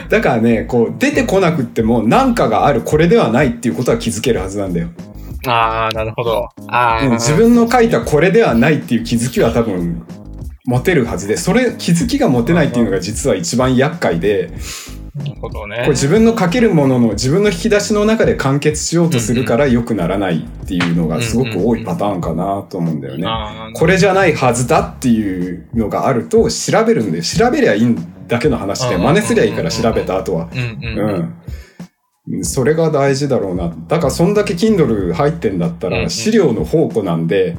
[0.09, 4.89] だからね、こう出てこなくっても何かがあるこれではないっていうことは気づけるはずなんだよ。
[5.47, 6.49] ああ、なるほど。
[6.69, 10.05] ああ、うん自分の書いたこれではないっていう気づきは多分
[10.65, 14.51] 持てるはずで、それ気づきが持てないっていうのが実は一番厄介で、
[15.19, 15.89] なるほどねこれ。
[15.91, 23.27] 自分の書けるものの自分の引き出しの中で完結しようとするから良くならないっていうのがすごく多いパターンかなと思うんだよね。
[23.75, 27.97] これじゃないはずだっていうのがあると調べるんで、調べりゃいい
[28.29, 30.49] だけの話で、うん真似すりゃいいから調べた後は。
[32.27, 32.45] うん。
[32.45, 33.75] それが大事だろうな。
[33.89, 37.57] だからそんだけ Kindle 入ってんだったら資料の宝庫なんで、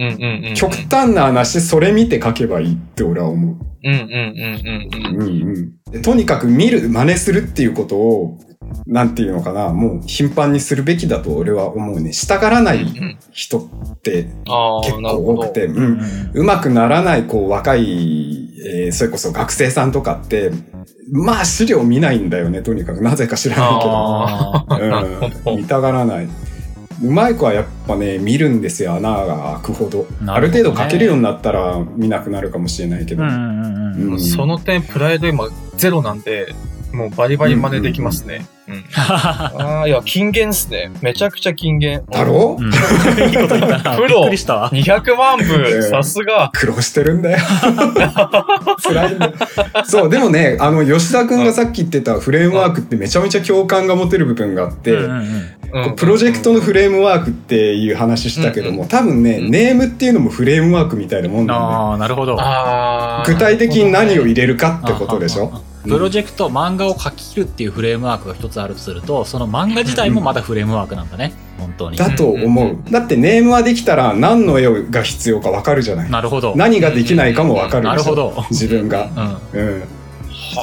[0.00, 0.54] うんうんうんうん。
[0.54, 3.56] 極端な話、それ見て書けばいいって俺は思う。
[3.82, 6.02] うんうんうんうんうん。
[6.02, 8.38] とにかく見る、真似するっていうことを、
[8.86, 12.12] なんていうのかな、もう頻繁にするべきだと俺は思うね。
[12.12, 15.16] したがらないうん人ってああ、結構。
[15.34, 15.74] 多くて、う。
[15.74, 16.00] うんん
[16.34, 20.50] うまくならない、こう、若い、えーそれこそ学生さんとかって、
[21.12, 23.02] まあ資料見ないんだよね、とにかく。
[23.02, 24.86] なぜか知らないけど。
[24.86, 25.42] うん。
[25.44, 26.28] ど見たがらない。
[27.02, 30.06] うまい子はやっぱね、見るんですよ、穴が開くほど。
[30.10, 33.22] あるなるほどね程度書けるようになったら見なくなるかもしれないけど。
[33.22, 36.54] うんうんうんうんうんその点、プライド今ゼロなんで、
[36.92, 38.36] もうバリバリ真似できますね。
[38.36, 38.59] うん。
[38.96, 40.90] ああ、いや、金言っすね。
[41.02, 42.02] めちゃくちゃ金言。
[42.10, 42.56] だろ？
[42.58, 42.66] うん。
[42.66, 43.96] いいこと言ったな。
[43.96, 44.70] プロびっくりしたわ。
[44.70, 46.50] 200万え部えさすが。
[46.54, 47.38] 苦労してるんだよ。
[48.82, 49.32] 辛いんだよ。
[49.84, 55.50] そう、でもね、あの、吉田くんがさっき言ってたフレームワークってめちゃめちゃ共感が持てる部分があって、うんうんうんうん
[55.94, 61.70] プロジェクトのフレームワークっていう話したけども、多分ね、うんネームっていうのもフレームワークみたいなもんなんだよ。
[61.70, 62.36] ああ、なるほど。
[63.24, 65.52] 具体的に何を入れるかってことでしょ？
[65.54, 71.32] あああプロジェクト、漫画を書き切るっていうフレームワークが一つあるとすると、その漫画自体もまだフレームワークなんだね。
[71.58, 71.96] 本当に。
[71.96, 72.78] だと思う。
[72.90, 76.10] だってネームはできたら何の絵が必要かわかるじゃない。
[76.10, 76.54] なるほど。
[76.56, 78.44] 何ができないかもわかるなるほど。
[78.50, 79.40] 自分が。
[79.52, 79.60] うん。
[79.60, 79.82] うん。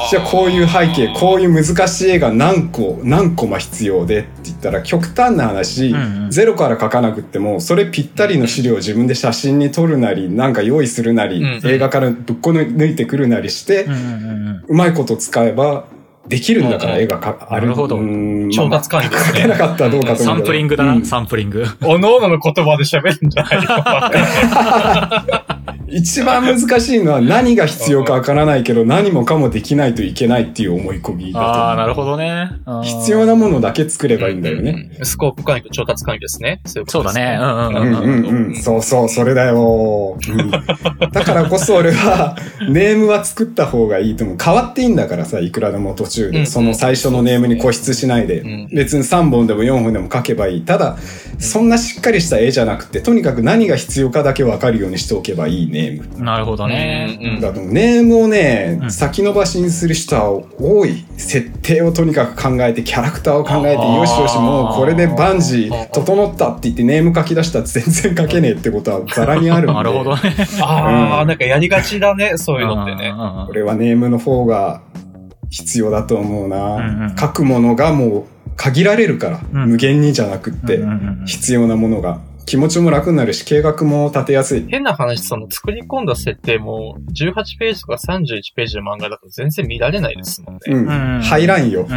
[0.10, 0.24] じゃあ。
[0.24, 6.32] こういう背景、こういう難しい絵が何個、何コマ必要でって言ったら極端な話、うんうん。
[6.32, 14.04] ゼロから描かなくっても、それぴったりの資料を自分で写真に撮るなり、なんか用意するなり、うん映画からぶっこ抜いてくるなりして、うんうんうん。
[14.04, 14.06] う
[14.52, 14.64] ん。
[14.68, 15.86] うまいこと使えば、
[16.28, 17.68] できるんだからうん絵がか、ある。
[17.68, 17.96] なるほど。
[17.98, 19.40] うん調達管理ですね。
[19.40, 20.26] 書けなかったらどうかと思う。
[20.26, 21.06] サンプリングだな、うん。
[21.06, 21.66] サンプリング。
[21.86, 23.62] おのおのの言葉で喋るんじゃない
[25.48, 25.57] の？
[25.88, 32.52] 一番難しいのは何が必要かわからないけど、何もかもできないといけないっていう思い込みだとああ、なるほどね。
[32.84, 34.92] 必要なものだけ作ればいいんだよね。
[35.00, 35.06] うん。
[35.06, 36.62] スコープ管理と調達管理ですね。
[36.66, 37.38] そういうことですそうだね。
[37.40, 38.56] うんうんううんんうんうん。
[38.56, 40.18] そうそう、それだよ。
[40.28, 40.52] うん
[41.12, 42.36] だからこそ俺は、
[42.70, 44.38] ネームは作った方がいいと思う。
[44.44, 46.40] 変わっていいんだからさ、いくらでも途中で。
[46.40, 48.68] うんその最初のネームに固執しないでうん。
[48.74, 50.62] 別に3本でも4本でも書けばいい。
[50.62, 50.98] ただ、
[51.40, 56.24] そんなしっかりした絵じゃなくて、とにかく何が必要かだけわかるようにしておけばいいネーム。
[56.24, 57.18] なるほどね。
[57.22, 61.06] うんうんだとネームをね、うん先延ばしにする人は多い。
[61.18, 69.74] 設定をとにかく考えて、キャラクターを考えて、よしよし、もうこれでバンジー整ったって言ってネーム書き出したら全然書けねえってことはザラにあるんで。
[69.74, 70.36] なるほどね。
[70.62, 73.14] ああ、うんなんかやりがちだね、そういうのってね。
[73.48, 74.82] これはネームの方が
[75.50, 76.76] 必要だと思うな。
[76.76, 78.24] うんうん書くものがもう
[78.56, 80.90] 限られるから、うん無限にじゃなくって、うんうん
[81.22, 82.20] うん必要なものが。
[82.48, 84.66] 気持ちも楽になるし、計画も立てやすい。
[84.70, 90.60] 変な話、その作り込んだ設定も18ページとか31ページの漫画だと全然見られないですもんね。
[90.68, 91.16] うん。
[91.16, 91.86] うん入らんよ。
[91.90, 91.94] う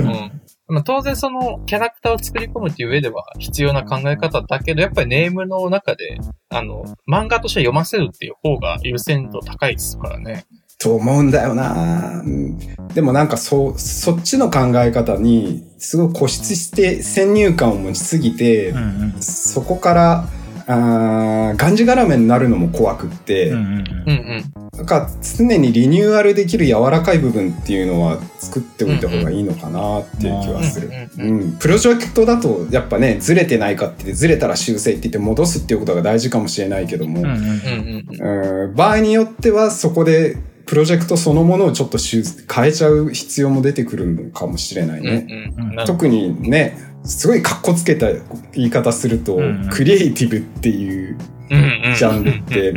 [0.00, 6.18] んまあ、当然そのキャラクターを作り込むっていう上では必要な考え方だけど、やっぱりネームの中で、
[6.50, 10.44] あの、漫画として読ませるっていう方が優先度高いですからね。
[10.78, 12.58] と思うんだよな、うん
[12.94, 19.22] でもなんかそう、そっちの考え方に、すごい固執して先入観を持ちすぎて、うんうん。
[19.22, 20.28] そこから、
[20.66, 23.84] あーがんじがらめになるのも怖くって、うんうんうん。
[24.08, 24.44] うん。
[24.76, 30.88] なんか常にリニューアルできる柔らかい部分っていうのは作っておいた方がいいのかなっていう気はする。
[30.88, 37.26] うんうんうんうん、プロジェクトだとやっぱね、ずれてないかって言って、ずれたら修正って言って戻すっていうことが大事かもしれないけども、うん。
[37.26, 38.64] うんうんうんうん。
[38.64, 38.74] うん。
[38.74, 40.36] 場合によってはそこで
[40.68, 45.26] プロジェクトそのものをちょっと修変えちゃう必要も出てくるのかもしれないね。
[45.56, 45.86] うんうん。
[45.86, 48.08] 特にね、すごいカッコつけた
[48.52, 51.16] 言い方すると、うんうんクリエイティブっていう、
[51.50, 52.72] うんうんジャンルって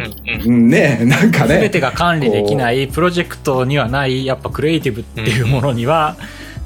[0.47, 1.59] ね、なんかね。
[1.59, 6.15] 全てが管理できないプロジェクトにはないやっぱクリエイティブっていうものには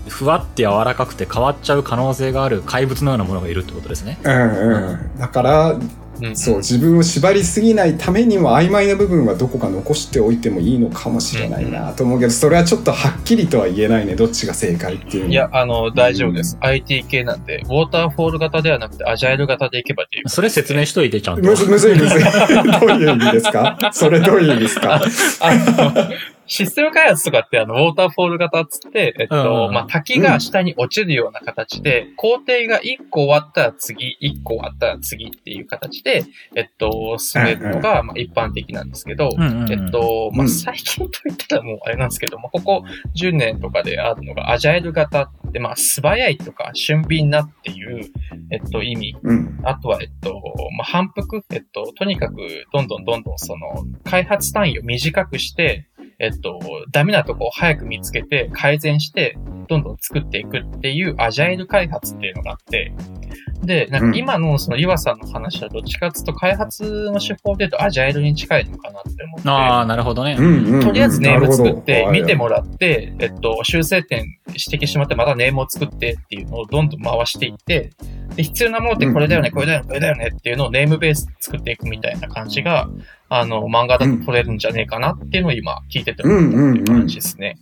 [0.08, 4.20] ふわって柔らかくて変わっちゃう可能性がある怪物のようなものがいるってことですね。
[4.24, 5.20] うんうん。
[5.20, 5.80] だから、
[6.22, 14.16] うんそう、自分を縛りすぎないためにも曖昧な部分はどこか残しておいてもいいのかもしれないなと思うけど、それはちょっとはっきりとは言えないね。
[14.16, 15.32] どっちが正解っていうのは。
[15.32, 16.58] いや、あの、大丈夫です。
[16.62, 20.30] IT 系なんで、ウォーターフォール型ではなくて、アジャイル型でいけばっていう。
[20.30, 21.42] それ説明しといてちゃんと。
[21.42, 22.24] むずむずいむずい。
[22.80, 23.78] どういう意味ですか？
[23.94, 25.02] それどういう意味ですか？
[25.42, 26.10] あの、
[26.48, 29.74] システム開発とかって、あの、ウォーターフォール型っつって、えっうんと、うん。
[29.74, 36.24] まあ、滝が下に落ちるような形で、工程が1個終わったら次、1個終わったら次っていう形で、
[36.56, 39.30] えっと、進めるのが、まあ、一般的なんですけど、
[39.70, 42.84] えっと、まあ、うん最近といったらもうあれなんですけども、ここ
[43.16, 48.06] 10年とかであるのが、アジャイル型って、まあ、素早いとか、俊敏なっていう、
[48.52, 49.16] えっと、意味。
[49.22, 49.60] うん。
[49.64, 50.42] あとは、えっと、
[50.78, 52.36] まあ、反復、えっと、とにかく、
[52.72, 55.88] どんどんどんどん、その、開発単位を短くして、
[56.20, 56.60] えっと、
[56.92, 62.94] ダメなとこを早く見つけて、改善して、どんどん作っていくっていうアジャイル開発っていうのがあって、
[63.64, 69.50] で、なんか今のその岩さんの話はどっちかっていうと開発の手法で言うとアジャイルに近いのかなって思って。
[69.50, 70.36] ああ、なるほどね。
[70.38, 77.92] うんうんうんとりあえずネーム作って見てもらって、えっと、修正点指摘してもらって、またネームを作ってっていうのをどんどん回していって、
[78.36, 82.88] で、必要なものってこれだよね、これだよね、これだよねっていうのをネームベースで作っていくみたいな感じが、
[83.30, 87.58] あの、漫画だと取れるんじゃねえかなっていうのを今聞いてて思ったっていう感じですね。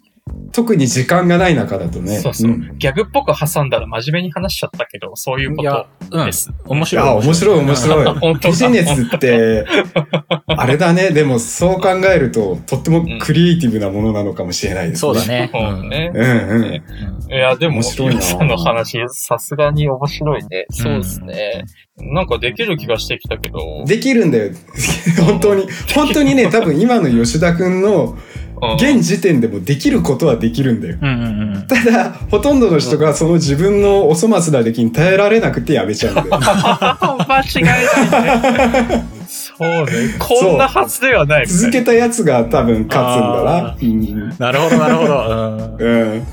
[0.54, 2.20] 特に時間がない中だとね。
[2.20, 6.54] そうそう、んギャグっぽく挟んだら真面目に話しちゃったけど、そういうこいやと、うんです。。
[6.66, 7.10] 面白い。
[7.10, 8.40] あ、面白い面白い。
[8.40, 9.66] ビジネスって、
[10.48, 11.10] あれだね。
[11.10, 15.00] でもそう考えると、とってもクリエイティブなものなのかもしれないですね。
[15.00, 15.26] そうだ。
[15.26, 15.50] ね。
[15.52, 16.12] そうね。
[16.14, 16.64] うんうん。
[16.64, 16.84] うん
[17.30, 20.66] いや、でも、面白いさんの話、さすがに面白いね。
[20.70, 21.64] そうですね。
[21.98, 23.86] なんかできる気がしてきたけど。
[23.88, 24.52] できるんだよ。
[25.26, 25.66] 本当に。
[25.96, 28.33] 本当にね、多分今の吉田くんのうん
[28.76, 30.98] 現時点でもできることはできるんだよ。
[31.02, 31.68] うんうんうん。
[31.68, 36.28] ただ、ほとんどの人がその自分のお粗末な出来に耐えられなくてやめちゃうんだよ。
[36.40, 39.06] 間違いないね。
[39.28, 39.92] そうね。
[40.20, 41.48] こんなはずではない。
[41.48, 43.78] 続けたやつが多分勝つんだなあ。
[43.82, 45.76] うんなるほど、なるほど。
[45.80, 46.28] うん。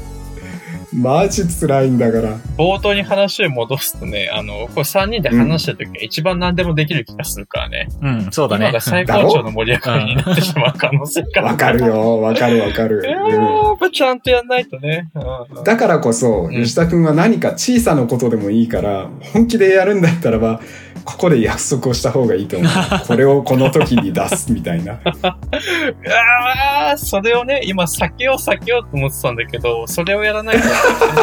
[0.93, 2.36] マジ辛いんだから。
[2.57, 7.88] 冒頭に話を戻すとね、あの、これ3人で話した時が一番何でもできる気がするからね。
[8.01, 8.80] うん、うんそうだね今が。
[8.80, 11.43] 最高潮の盛り上がりになってしまう可能性が。
[11.43, 11.80] わかる。
[11.80, 12.20] よ。
[12.20, 13.03] わかるわかる。
[13.07, 15.09] ーうんやっぱちゃんとやんないとね。
[15.14, 20.61] うんだからこそ、ん吉田くんは何か小さなことでもいいから、本気でやるんだったらば、
[21.05, 22.70] ここで約束をした方がいいと思う。
[23.07, 25.01] これをこの時に出すみたいな。
[25.22, 30.62] ああ、それをね、今避けよう避けようと思ってたんだけど、それをやらないと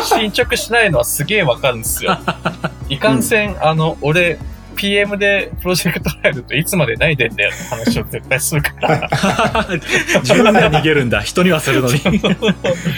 [0.03, 2.17] 進捗しないのはすげえわかるんですよ。
[2.89, 4.39] いかんせん、あの、俺、
[4.78, 9.09] PM でプロジェクト入るといつまでないでんだよって話を絶対するから。
[10.21, 11.21] 自分で逃げるんだ。
[11.21, 11.99] 人にはするのに。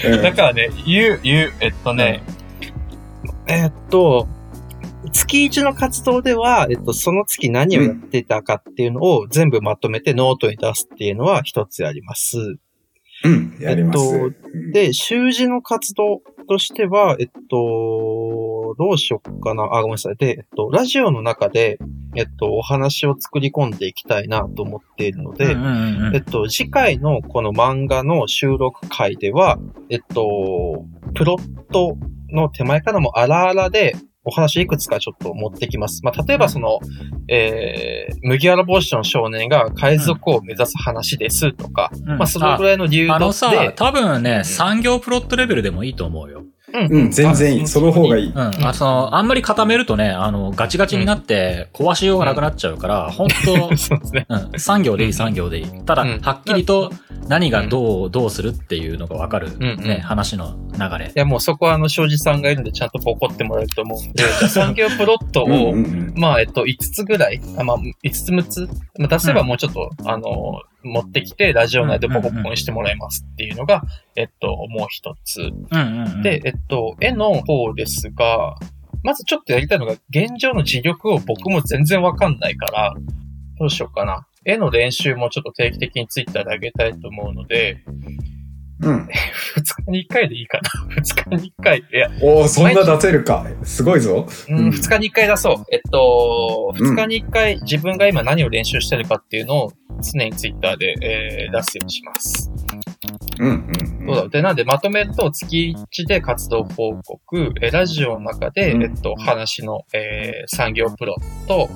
[0.06, 2.22] う んだからね、言う、言う、えっとね、
[3.48, 4.28] えっと、
[5.12, 12.38] 月1の活動では、えっと、その月何をやってたかっていうのを全部まとめてノートに出すっていうのは一つやります。
[13.26, 14.00] うん、やります。
[14.00, 19.64] えっとうんで、習字の活動としては、えっと、どうしよっかな。
[19.64, 20.16] あ、ごめんなさい。
[20.16, 21.80] で、えっと、ラジオの中で、
[22.16, 31.98] えっと、お話を作り込んでいきたいなと思っているので、うんうんうんえっと、次回のこの漫画の収録回では、えっと、プロット
[32.32, 33.96] の手前からも荒々で
[34.26, 36.04] お話いくつかちょっと持ってきます。
[36.04, 36.80] まあ、例えばその、
[37.30, 46.44] えー、麦わら帽子の少年が海賊を目指す話ですとか、うんまあ、そのぐらいの理由で、あのさ、多分ね、産業プロットレベルでもいいと思うよ。
[46.74, 47.68] うん、全然いい。
[47.68, 48.30] その方がいい。
[48.30, 48.38] うん。
[48.38, 54.26] あその、あんまり固めるとね、あの、ガチガチになって壊しようがなくなっちゃうから、本当 そうですね。
[54.30, 55.66] うん、産業でいい産業でいい。
[55.86, 56.20] ただ、うん。
[56.20, 56.92] はっきりと
[57.28, 61.08] 何がどう、どうするっていうのがわかる、ね、話の流れ。
[61.08, 61.12] い。
[61.16, 66.14] や、もうそこはあの、庄司さんがいるんで、ちゃんと怒ってもらえると思うんで、 じゃあ産業プロットを、うんうんうん。
[66.16, 73.84] まあ、えっと、5つぐらい、あまあ、5つ6つ、まあ、出せばもうちょっと、あの、持ってきて、ラジオ内でポコポコにしてもらいますっていうのが、
[74.16, 75.52] えっと、もう一つ。
[76.24, 78.58] で、えっと、絵の方ですが、
[79.04, 82.96] まずちょっとやりたいのが、現状の自力を僕も全然わかんないから、
[83.58, 84.28] どうしようかな。
[84.46, 87.84] 絵の練習もちょっと定期的にツイッターで上げたいと思うので、
[88.82, 88.96] うん。
[89.04, 89.08] 2
[89.86, 90.96] 日に1回でいいかな。
[91.02, 91.80] 2日に1回。
[91.80, 93.46] いや、おーそんな出せるか。
[93.64, 94.28] すごいぞ。
[94.50, 95.66] うん、うん2日に1回出そう。
[95.72, 99.72] えっと、うん2日に1回自分が今何を練習してるかっていうのを
[100.02, 102.52] 常にツイッターで、えー出すようにします。
[103.40, 104.28] うんうんそうだ。
[104.30, 111.16] で、なんでまとめると月1で活動報告、えーラジオの中で、うんえっと、話の、えー産業プロ
[111.48, 111.70] と、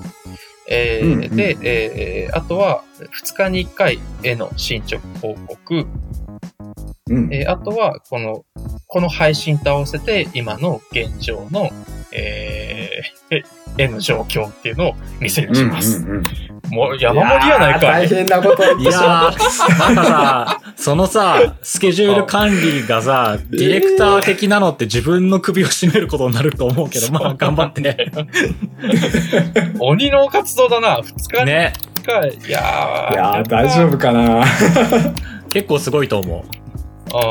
[0.70, 5.86] えーうんうんで、えーあとは2日に1回絵の進捗報告、
[7.10, 7.34] うん。
[7.34, 8.45] えーあとは、この、
[8.88, 11.70] この配信と合わせて、今の現状の、
[12.12, 13.43] えー、え
[13.78, 15.97] 絵の状況っていうのを見せるようにします。
[15.97, 16.24] うんうんうん
[16.72, 18.08] もう山盛りやないか大い。
[18.08, 28.12] 変なこと言っいてしまやー、なんかさ、そのさ、スケジュール管理がさ、ディレクター的なのって自分の首を絞めることになると思うけど、まあ頑張って。
[29.80, 30.99] 鬼の活動だな。
[30.99, 31.74] 2日にね。
[31.95, 32.30] 1回。
[32.30, 33.14] いやー。
[33.14, 34.43] いやー大丈夫かな
[35.49, 36.62] 結構すごいと思う。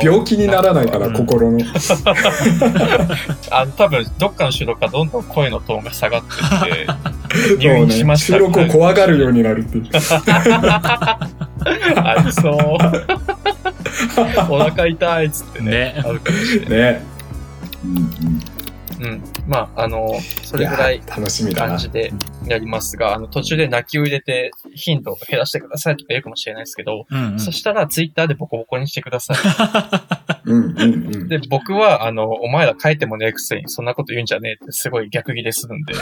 [0.02, 1.58] 病気にならないから、うん心の。
[3.50, 6.28] あの、多分、どっかの収録からどんどん声のトーンが下がって
[7.54, 8.38] って、 しました。
[8.38, 9.84] 収録を怖がるようになるっていう。
[11.96, 12.54] ありそう。
[14.50, 15.70] お腹痛いっつってね。
[15.70, 16.02] ね。
[16.04, 16.70] あるかもしれない。
[16.70, 17.04] ね。
[17.84, 18.51] うんうん。
[19.46, 20.08] まあ、あの、
[20.42, 20.62] そうん。
[20.62, 21.68] れぐらい楽しみだな。
[21.70, 22.12] 感じで
[22.46, 29.34] やりますが、あの、途中で泣きを入れて頻度を減らしてくださいとか言うかもしれないですけど、うんうんそしたらツイッターでボコボコにしてくださ
[30.44, 31.28] うんうんうんい。。
[31.28, 35.94] で、僕は、あの、お前ら書いてもねえくせにそんなこと言うんじゃねえってすごい逆ギレするんで、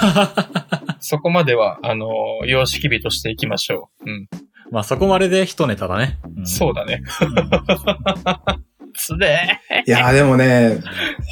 [1.00, 2.08] そこまでは、あの、
[2.46, 4.10] 様式美としていきましょう。
[4.10, 4.28] うん。
[4.70, 6.18] まあそこまでで一ネタだね。
[6.40, 7.02] んそうだね。
[9.02, 10.80] つれいやーでもね、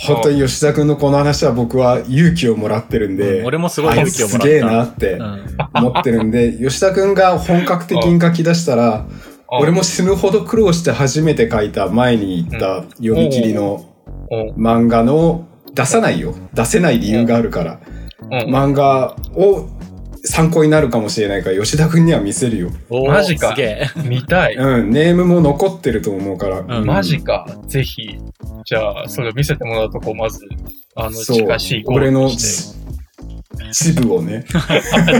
[0.06, 4.44] 本当に吉田くんのこの話は僕は勇気をもらってるんうんで、俺もすごい勇気をもらった。
[4.44, 5.44] すげえなってうん。
[5.74, 9.06] 思ってるんで、 吉田くんが本格的に書き出したら、
[9.48, 13.84] 俺も死ぬほど苦労して初めて書いた前に言った読み切りの
[14.30, 14.62] うん。
[14.62, 16.34] 漫画の出さないよ。
[16.54, 17.80] 出せない理由があるから。
[18.22, 18.54] うん。
[18.54, 19.68] 漫画を
[20.24, 22.70] 参考になるかもしれないから、吉田くんには見せるよ。
[22.90, 23.54] マジか。
[24.04, 24.54] 見たい。
[24.54, 26.60] うん、ネームも残ってると思うから。
[26.60, 27.46] うんマジか。
[27.66, 28.18] ぜひ。
[28.64, 30.40] じゃあ、それを見せてもらうとこ、まず、
[30.94, 31.84] あの、近しい。
[31.86, 32.78] 俺のルとして。
[33.72, 34.44] 支部をね。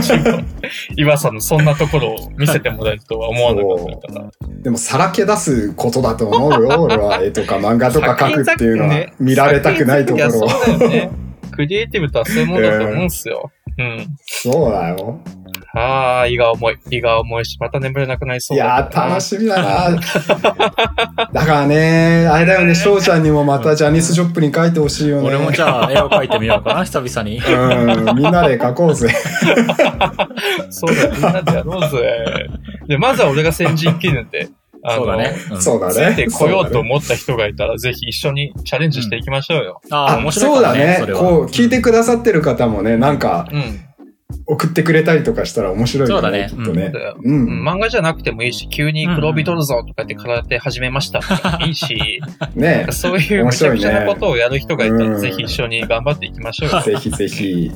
[0.95, 4.31] 岩さんのそんなところを見せてもらえるとは思わなかったから。
[4.61, 6.81] でもさらけ出すことだと思うよ。
[6.83, 10.25] 俺は絵とか漫画とか描くっていうのはね見られたくないところ。
[10.25, 11.11] いや、そうだよね。
[11.51, 13.51] クリエイティブとはそういうものだと思うんすよ。
[13.79, 14.07] うん。
[14.25, 15.21] そうだよ。
[15.73, 16.77] ああ、胃が重い。
[16.89, 19.61] 胃が重いし、また眠れなくなりそいうやー、楽しみだ
[19.91, 19.99] な。
[21.31, 25.27] だからね、あれだよね、翔ちゃんにもまたジャニス・ジョップに描いてほしいよね。
[25.29, 27.37] 俺もじゃあ絵を描いてみようかな、久々に。
[27.37, 29.09] うん、みんなで描こうぜ。
[30.71, 32.49] そうだよ、みんなでやろうぜ。
[32.87, 34.49] で、まずは俺が先陣切るんで、
[34.83, 35.35] あの、そうだね。
[35.51, 36.31] うんそうだついてね。
[36.31, 39.81] こようと思った人がいたら、ぜひ一緒にチャレンジしていきましょうよ。
[39.91, 40.99] ああ、あ面、白いそうだね。
[41.13, 43.88] こう、聞いてくださってる方もね、なんか、うん。
[44.45, 47.17] 送ってくれたりとかしたら面白いよそうだねきっとねそうだよ。
[47.19, 47.67] ううんん。
[47.67, 52.21] 漫画じゃなくてもいいし、急に黒人取るぞとかって空手始めましたとかいいし、
[52.55, 56.81] ねそういうめちゃくちゃなことをやる人がいたら、うんぜひ一緒に頑張っていきましょうよ。
[56.85, 57.71] ぜひぜひ、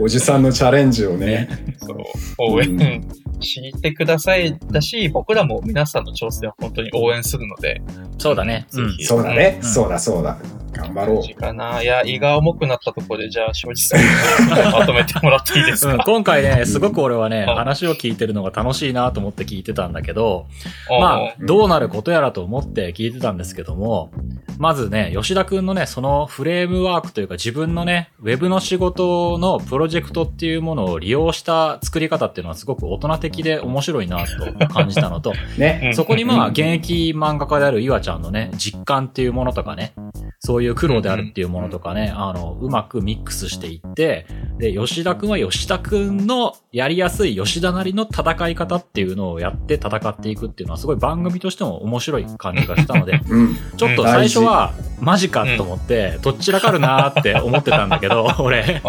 [0.00, 1.48] おじさんのチャレンジをね。
[1.78, 1.96] そう
[2.38, 3.02] 応援
[3.40, 7.80] してくださいだし、僕らも皆さんの挑戦を本当に応援するので、
[8.18, 8.66] そうだね。
[8.74, 9.58] うんぜひそうだね。
[9.62, 10.36] うんそうだそうだ。
[10.76, 11.36] 頑張ろう。
[11.36, 11.82] かな。
[11.82, 14.00] いや、胃が重くなったところで、じゃあ、庄司さん、
[14.72, 17.54] まとめてもらっていいですうん、か、今回ね、すごく俺はね、うん。
[17.54, 20.46] 話を聞いてるのが楽しいなと思って聞いてたんだけど、
[20.90, 21.00] うん。
[21.00, 21.46] まあ、うん。
[21.46, 24.10] どうなることやらと思って聞いてたんですけども、
[24.58, 35.92] まずね、吉田くんのね、そのフレームワークというか自分のね、ウェブの仕事のプロジェクトっていうものを利用した作り方っていうのはすごく大人的で面白いなと感じたのと、 ね。
[35.94, 36.50] そこにまあ、うん。
[36.52, 39.94] 現役漫画家である岩ちゃんのね、実感っていうものとかね、
[40.40, 44.26] そういう苦労であるっていうものとかね、あの、うまくミックスしていって、
[44.58, 53.56] で、吉田くんは吉田くんのやりやすい吉田なりの戦い方っていうのをやって戦っていくっていうのはすごい番組としても面白い感じがしたので、 うん。
[53.76, 58.80] ちょっと最初はマジかと思って、どっちらかるなーって思ってたんだけど、俺。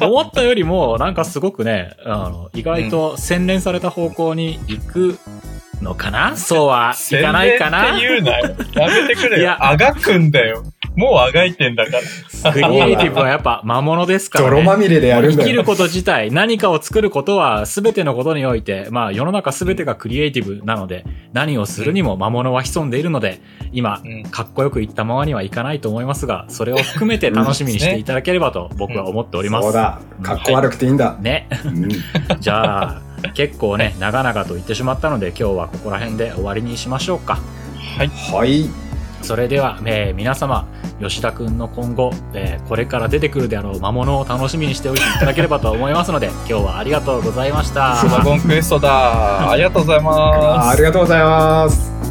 [0.00, 5.18] 思ったよりも、なんかすごくね、あの、意外と洗練された方向に行く
[5.82, 7.98] のかな、そうはいかないかな？
[7.98, 8.56] 宣伝って言うなよ。
[8.74, 9.42] やめてくれよ。
[9.42, 10.64] いやあがくんだよ。
[10.94, 11.98] もうあがいてんだか
[12.42, 12.52] ら。
[12.52, 14.50] クリエイティブはやっぱ魔物ですからね。
[14.50, 15.42] 泥まみれでやるんだよ。
[15.42, 23.40] 生きること自体、何かを作ることは全てのことにおいて、まあ世の中全てがクリエイティブなので、何をするにも魔物は潜んでいるので、
[23.72, 29.64] 今うん、かっこよく言ったままにはいかないと思いますが、それを含めて楽しみにしていただければと僕は思っております。
[29.64, 30.00] そうだ。
[30.22, 31.16] かっこ悪くていいんだ。
[31.20, 31.48] ね。
[31.64, 31.88] うん。
[32.38, 33.02] じゃあ、
[33.34, 37.38] 結構ね、長々と言ってしまったので、今日はここら辺で終わりにしましょうか。
[37.96, 38.08] はい。
[38.08, 38.68] はい。
[39.22, 40.66] それでは、えー皆様、
[41.00, 47.96] 吉田くんの今後、えーこれから出てくるであろう魔物を楽しみにしておいていただければと思いますので、 今日はありがとうございました。
[48.02, 49.50] ドラゴンクエストだ。
[49.50, 50.68] ありがとうございます。
[50.70, 52.01] ありがとうございます。